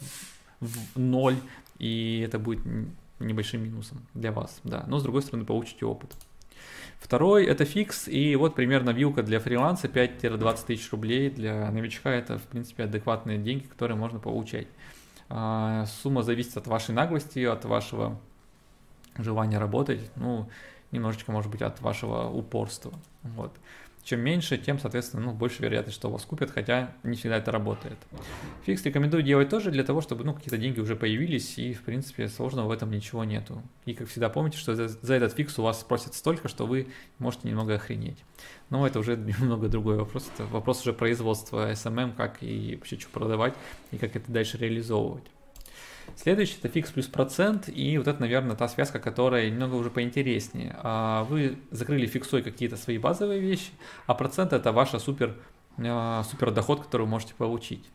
в, 0.00 0.94
в 0.94 0.98
ноль, 0.98 1.36
и 1.78 2.22
это 2.26 2.38
будет 2.38 2.60
небольшим 3.20 3.62
минусом 3.62 4.06
для 4.14 4.32
вас, 4.32 4.60
да. 4.64 4.84
Но 4.86 4.98
с 4.98 5.02
другой 5.02 5.22
стороны 5.22 5.44
получите 5.44 5.84
опыт. 5.84 6.14
Второй 6.98 7.46
это 7.46 7.64
фикс, 7.64 8.08
и 8.08 8.34
вот 8.36 8.54
примерно 8.54 8.90
вилка 8.90 9.22
для 9.22 9.40
фриланса 9.40 9.86
5-20 9.86 10.66
тысяч 10.66 10.90
рублей. 10.90 11.30
Для 11.30 11.70
новичка 11.70 12.10
это, 12.10 12.38
в 12.38 12.42
принципе, 12.42 12.84
адекватные 12.84 13.38
деньги, 13.38 13.64
которые 13.64 13.96
можно 13.96 14.18
получать. 14.18 14.66
А, 15.28 15.86
сумма 15.86 16.22
зависит 16.22 16.56
от 16.56 16.66
вашей 16.66 16.94
наглости, 16.94 17.40
от 17.40 17.64
вашего 17.64 18.18
желания 19.16 19.58
работать, 19.58 20.10
ну, 20.16 20.48
немножечко, 20.90 21.32
может 21.32 21.50
быть, 21.50 21.62
от 21.62 21.80
вашего 21.80 22.28
упорства. 22.28 22.92
Вот. 23.22 23.52
Чем 24.08 24.20
меньше, 24.20 24.56
тем, 24.56 24.78
соответственно, 24.78 25.22
ну, 25.22 25.32
больше 25.32 25.62
вероятность, 25.62 25.98
что 25.98 26.08
вас 26.08 26.24
купят, 26.24 26.50
хотя 26.50 26.94
не 27.02 27.14
всегда 27.14 27.36
это 27.36 27.52
работает. 27.52 27.98
Фикс 28.64 28.82
рекомендую 28.86 29.22
делать 29.22 29.50
тоже 29.50 29.70
для 29.70 29.84
того, 29.84 30.00
чтобы 30.00 30.24
ну, 30.24 30.32
какие-то 30.32 30.56
деньги 30.56 30.80
уже 30.80 30.96
появились, 30.96 31.58
и, 31.58 31.74
в 31.74 31.82
принципе, 31.82 32.26
сложного 32.28 32.68
в 32.68 32.70
этом 32.70 32.90
ничего 32.90 33.24
нету. 33.24 33.62
И, 33.84 33.92
как 33.92 34.08
всегда, 34.08 34.30
помните, 34.30 34.56
что 34.56 34.74
за, 34.74 34.88
за 34.88 35.12
этот 35.12 35.34
фикс 35.34 35.58
у 35.58 35.62
вас 35.62 35.82
спросят 35.82 36.14
столько, 36.14 36.48
что 36.48 36.66
вы 36.66 36.88
можете 37.18 37.48
немного 37.48 37.74
охренеть. 37.74 38.24
Но 38.70 38.86
это 38.86 38.98
уже 38.98 39.14
немного 39.40 39.68
другой 39.68 39.98
вопрос. 39.98 40.30
Это 40.34 40.46
вопрос 40.46 40.80
уже 40.80 40.94
производства 40.94 41.70
SMM, 41.72 42.16
как 42.16 42.42
и 42.42 42.76
вообще 42.76 42.98
что 42.98 43.10
продавать, 43.10 43.52
и 43.90 43.98
как 43.98 44.16
это 44.16 44.32
дальше 44.32 44.56
реализовывать. 44.56 45.24
Следующий 46.16 46.56
это 46.58 46.68
фикс 46.68 46.90
плюс 46.90 47.06
процент, 47.06 47.68
и 47.68 47.96
вот 47.98 48.08
это, 48.08 48.20
наверное, 48.20 48.56
та 48.56 48.68
связка, 48.68 48.98
которая 48.98 49.48
немного 49.50 49.74
уже 49.74 49.90
поинтереснее. 49.90 50.76
А, 50.82 51.24
вы 51.24 51.58
закрыли 51.70 52.06
фиксой 52.06 52.42
какие-то 52.42 52.76
свои 52.76 52.98
базовые 52.98 53.40
вещи, 53.40 53.70
а 54.06 54.14
процент 54.14 54.52
это 54.52 54.72
ваша 54.72 54.98
супер, 54.98 55.36
а, 55.78 56.24
супер 56.24 56.50
доход, 56.50 56.82
который 56.82 57.02
вы 57.02 57.08
можете 57.08 57.34
получить. 57.34 57.88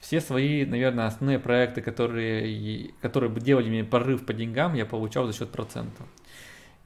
Все 0.00 0.20
свои, 0.20 0.64
наверное, 0.66 1.06
основные 1.06 1.38
проекты, 1.38 1.80
которые, 1.80 2.92
которые 3.00 3.30
бы 3.30 3.40
делали 3.40 3.68
мне 3.68 3.84
прорыв 3.84 4.24
по 4.26 4.32
деньгам, 4.32 4.74
я 4.74 4.86
получал 4.86 5.26
за 5.26 5.32
счет 5.32 5.50
процента. 5.50 6.04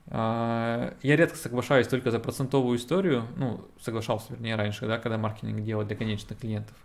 А, 0.07 0.95
я 1.03 1.17
редко 1.17 1.37
соглашаюсь 1.37 1.87
только 1.87 2.11
за 2.11 2.19
процентовую 2.19 2.79
историю, 2.79 3.27
ну, 3.37 3.69
соглашался, 3.81 4.33
вернее, 4.33 4.57
раньше, 4.57 4.87
да, 4.87 4.99
когда 4.99 5.19
маркетинг 5.19 5.63
делал 5.63 5.85
для 5.85 5.97
конечных 5.97 6.39
клиентов 6.39 6.77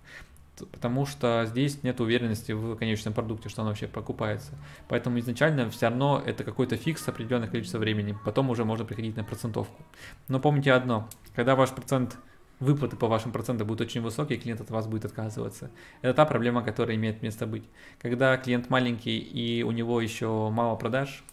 потому 0.72 1.06
что 1.06 1.46
здесь 1.46 1.84
нет 1.84 2.00
уверенности 2.00 2.52
в 2.52 2.76
конечном 2.76 3.14
продукте, 3.14 3.50
что 3.50 3.62
он 3.62 3.68
вообще 3.68 3.88
покупается. 3.88 4.54
Поэтому 4.88 5.20
изначально 5.20 5.70
все 5.70 5.88
равно 5.88 6.22
это 6.26 6.44
какой-то 6.44 6.78
фикс 6.78 7.08
определенное 7.08 7.48
количество 7.48 7.80
времени, 7.80 8.18
потом 8.26 8.50
уже 8.50 8.66
можно 8.66 8.86
приходить 8.86 9.16
на 9.18 9.24
процентовку. 9.24 9.84
Но 10.28 10.40
помните 10.40 10.74
одно, 10.74 11.10
когда 11.36 11.56
ваш 11.56 11.72
процент 11.72 12.18
выплаты 12.60 12.96
по 12.96 13.08
вашим 13.08 13.32
процентам 13.32 13.68
будут 13.68 13.88
очень 13.88 14.02
высокие, 14.02 14.40
клиент 14.40 14.62
от 14.62 14.70
вас 14.70 14.88
будет 14.88 15.06
отказываться. 15.06 15.70
Это 16.02 16.14
та 16.14 16.26
проблема, 16.26 16.64
которая 16.64 16.96
имеет 16.96 17.22
место 17.22 17.46
быть. 17.46 17.64
Когда 18.02 18.38
клиент 18.38 18.70
маленький 18.70 19.18
и 19.18 19.64
у 19.64 19.72
него 19.72 20.00
еще 20.00 20.50
мало 20.50 20.76
продаж, 20.76 21.24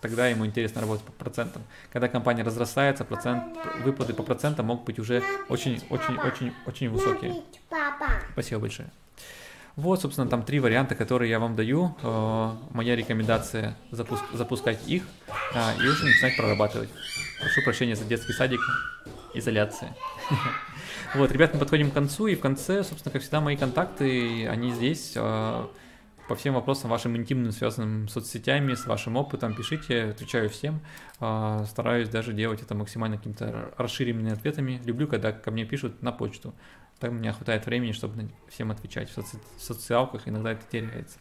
тогда 0.00 0.28
ему 0.28 0.46
интересно 0.46 0.80
работать 0.80 1.04
по 1.04 1.12
процентам. 1.12 1.62
Когда 1.92 2.08
компания 2.08 2.42
разрастается, 2.42 3.04
процент, 3.04 3.44
выплаты 3.82 4.14
по 4.14 4.22
процентам 4.22 4.66
могут 4.66 4.84
быть 4.84 4.98
уже 4.98 5.22
очень-очень-очень-очень 5.48 6.88
высокие. 6.90 7.42
Спасибо 8.32 8.60
большое. 8.60 8.90
Вот, 9.76 10.02
собственно, 10.02 10.28
там 10.28 10.42
три 10.42 10.60
варианта, 10.60 10.94
которые 10.94 11.30
я 11.30 11.38
вам 11.38 11.56
даю. 11.56 11.96
Э, 12.02 12.52
моя 12.72 12.96
рекомендация 12.96 13.76
запуск, 13.90 14.22
запускать 14.32 14.86
их 14.86 15.04
а, 15.54 15.72
и 15.80 15.86
уже 15.86 16.04
начинать 16.04 16.36
прорабатывать. 16.36 16.90
Прошу 17.40 17.62
прощения 17.62 17.96
за 17.96 18.04
детский 18.04 18.32
садик, 18.32 18.60
изоляция. 19.34 19.96
Вот, 21.12 21.32
ребят, 21.32 21.52
мы 21.54 21.58
подходим 21.58 21.90
к 21.90 21.94
концу, 21.94 22.28
и 22.28 22.36
в 22.36 22.40
конце, 22.40 22.84
собственно, 22.84 23.12
как 23.12 23.22
всегда, 23.22 23.40
мои 23.40 23.56
контакты, 23.56 24.46
они 24.46 24.70
здесь. 24.70 25.16
По 26.30 26.36
всем 26.36 26.54
вопросам 26.54 26.90
вашим 26.90 27.16
интимным, 27.16 27.50
связанным 27.50 28.06
с 28.06 28.12
соцсетями, 28.12 28.74
с 28.74 28.86
вашим 28.86 29.16
опытом, 29.16 29.52
пишите, 29.52 30.10
отвечаю 30.10 30.48
всем. 30.48 30.78
А, 31.18 31.64
стараюсь 31.64 32.08
даже 32.08 32.32
делать 32.32 32.62
это 32.62 32.76
максимально 32.76 33.16
какими-то 33.16 33.74
расширенными 33.76 34.30
ответами. 34.30 34.80
Люблю, 34.84 35.08
когда 35.08 35.32
ко 35.32 35.50
мне 35.50 35.64
пишут 35.64 36.02
на 36.02 36.12
почту. 36.12 36.54
Так 37.00 37.10
у 37.10 37.14
меня 37.14 37.32
хватает 37.32 37.66
времени, 37.66 37.90
чтобы 37.90 38.30
всем 38.48 38.70
отвечать. 38.70 39.10
В, 39.10 39.18
соци- 39.18 39.40
в 39.56 39.60
социалках 39.60 40.28
иногда 40.28 40.52
это 40.52 40.62
теряется. 40.70 41.18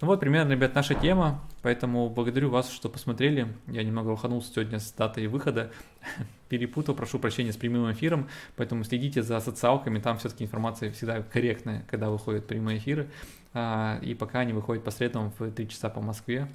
Ну 0.00 0.06
вот, 0.06 0.20
примерно, 0.20 0.52
ребят, 0.52 0.74
наша 0.74 0.94
тема, 0.94 1.44
поэтому 1.62 2.08
благодарю 2.08 2.48
вас, 2.48 2.70
что 2.70 2.88
посмотрели. 2.88 3.54
Я 3.66 3.82
немного 3.82 4.10
уханулся 4.10 4.50
сегодня 4.52 4.78
с 4.78 4.92
датой 4.92 5.26
выхода, 5.26 5.72
перепутал, 6.48 6.94
прошу 6.94 7.18
прощения, 7.18 7.52
с 7.52 7.56
прямым 7.56 7.92
эфиром, 7.92 8.28
поэтому 8.56 8.84
следите 8.84 9.22
за 9.22 9.40
социалками, 9.40 9.98
там 9.98 10.18
все-таки 10.18 10.44
информация 10.44 10.90
всегда 10.92 11.20
корректная, 11.22 11.84
когда 11.90 12.08
выходят 12.08 12.46
прямые 12.46 12.78
эфиры, 12.78 13.10
и 13.54 14.16
пока 14.18 14.40
они 14.40 14.52
выходят 14.52 14.84
по 14.84 14.90
средам 14.90 15.32
в 15.38 15.50
3 15.50 15.68
часа 15.68 15.88
по 15.88 16.00
Москве, 16.00 16.48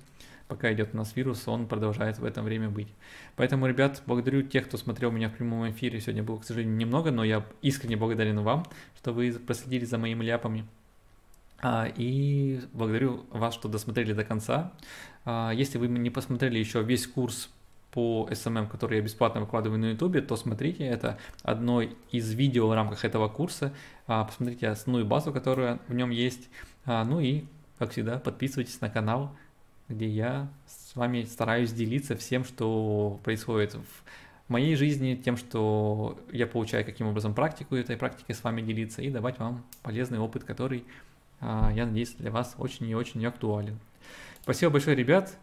пока 0.48 0.72
идет 0.72 0.90
у 0.94 0.98
нас 0.98 1.16
вирус, 1.16 1.48
он 1.48 1.68
продолжает 1.68 2.20
в 2.20 2.26
это 2.26 2.42
время 2.42 2.70
быть. 2.70 2.90
Поэтому, 3.36 3.68
ребят, 3.68 4.04
благодарю 4.06 4.44
тех, 4.44 4.68
кто 4.68 4.78
смотрел 4.78 5.12
меня 5.12 5.30
в 5.30 5.34
прямом 5.34 5.70
эфире. 5.72 6.00
Сегодня 6.00 6.24
было, 6.24 6.38
к 6.38 6.44
сожалению, 6.44 6.76
немного, 6.76 7.12
но 7.12 7.24
я 7.24 7.46
искренне 7.62 7.96
благодарен 7.96 8.40
вам, 8.42 8.66
что 8.98 9.14
вы 9.14 9.34
проследили 9.34 9.86
за 9.86 9.98
моими 9.98 10.24
ляпами. 10.24 10.66
А, 11.62 11.88
и 11.96 12.60
благодарю 12.74 13.26
вас, 13.32 13.54
что 13.54 13.70
досмотрели 13.70 14.14
до 14.14 14.24
конца. 14.24 14.74
А, 15.26 15.52
если 15.52 15.78
вы 15.78 15.88
не 15.88 16.10
посмотрели 16.10 16.60
еще 16.60 16.84
весь 16.84 17.08
курс 17.08 17.50
по 17.92 18.28
SMM, 18.30 18.68
который 18.68 18.98
я 18.98 19.04
бесплатно 19.04 19.42
выкладываю 19.42 19.80
на 19.80 19.92
YouTube, 19.92 20.28
то 20.28 20.36
смотрите, 20.36 20.84
это 20.84 21.18
одно 21.42 21.82
из 22.12 22.34
видео 22.34 22.68
в 22.68 22.74
рамках 22.74 23.06
этого 23.06 23.30
курса. 23.30 23.74
А, 24.08 24.26
посмотрите 24.26 24.68
основную 24.68 25.06
базу, 25.06 25.32
которая 25.32 25.80
в 25.88 25.94
нем 25.94 26.10
есть. 26.10 26.50
Ну 26.86 27.20
и, 27.20 27.46
как 27.80 27.92
всегда, 27.92 28.20
подписывайтесь 28.20 28.82
на 28.82 28.90
канал, 28.90 29.36
где 29.90 30.08
я 30.08 30.50
с 30.66 30.96
вами 30.96 31.24
стараюсь 31.24 31.72
делиться 31.72 32.16
всем, 32.16 32.44
что 32.44 33.20
происходит 33.24 33.76
в 33.76 34.50
моей 34.50 34.76
жизни, 34.76 35.16
тем, 35.16 35.38
что 35.38 36.20
я 36.32 36.48
получаю, 36.48 36.86
каким 36.86 37.08
образом 37.08 37.34
практику 37.34 37.76
этой 37.76 37.98
практикой 37.98 38.34
с 38.34 38.44
вами 38.44 38.62
делиться 38.62 39.02
и 39.02 39.10
давать 39.10 39.40
вам 39.40 39.64
полезный 39.82 40.20
опыт, 40.20 40.44
который 40.44 40.86
а, 41.40 41.72
я 41.74 41.86
надеюсь, 41.86 42.14
для 42.14 42.32
вас 42.32 42.56
очень 42.58 42.88
и 42.88 42.96
очень 42.96 43.26
актуален. 43.26 43.78
Спасибо 44.42 44.72
большое, 44.72 44.96
ребят, 44.96 45.38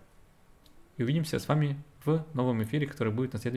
и 0.96 1.02
увидимся 1.02 1.38
с 1.38 1.48
вами 1.48 1.76
в 2.04 2.24
новом 2.34 2.62
эфире, 2.62 2.86
который 2.86 3.12
будет 3.12 3.32
на 3.32 3.38
следующий 3.38 3.56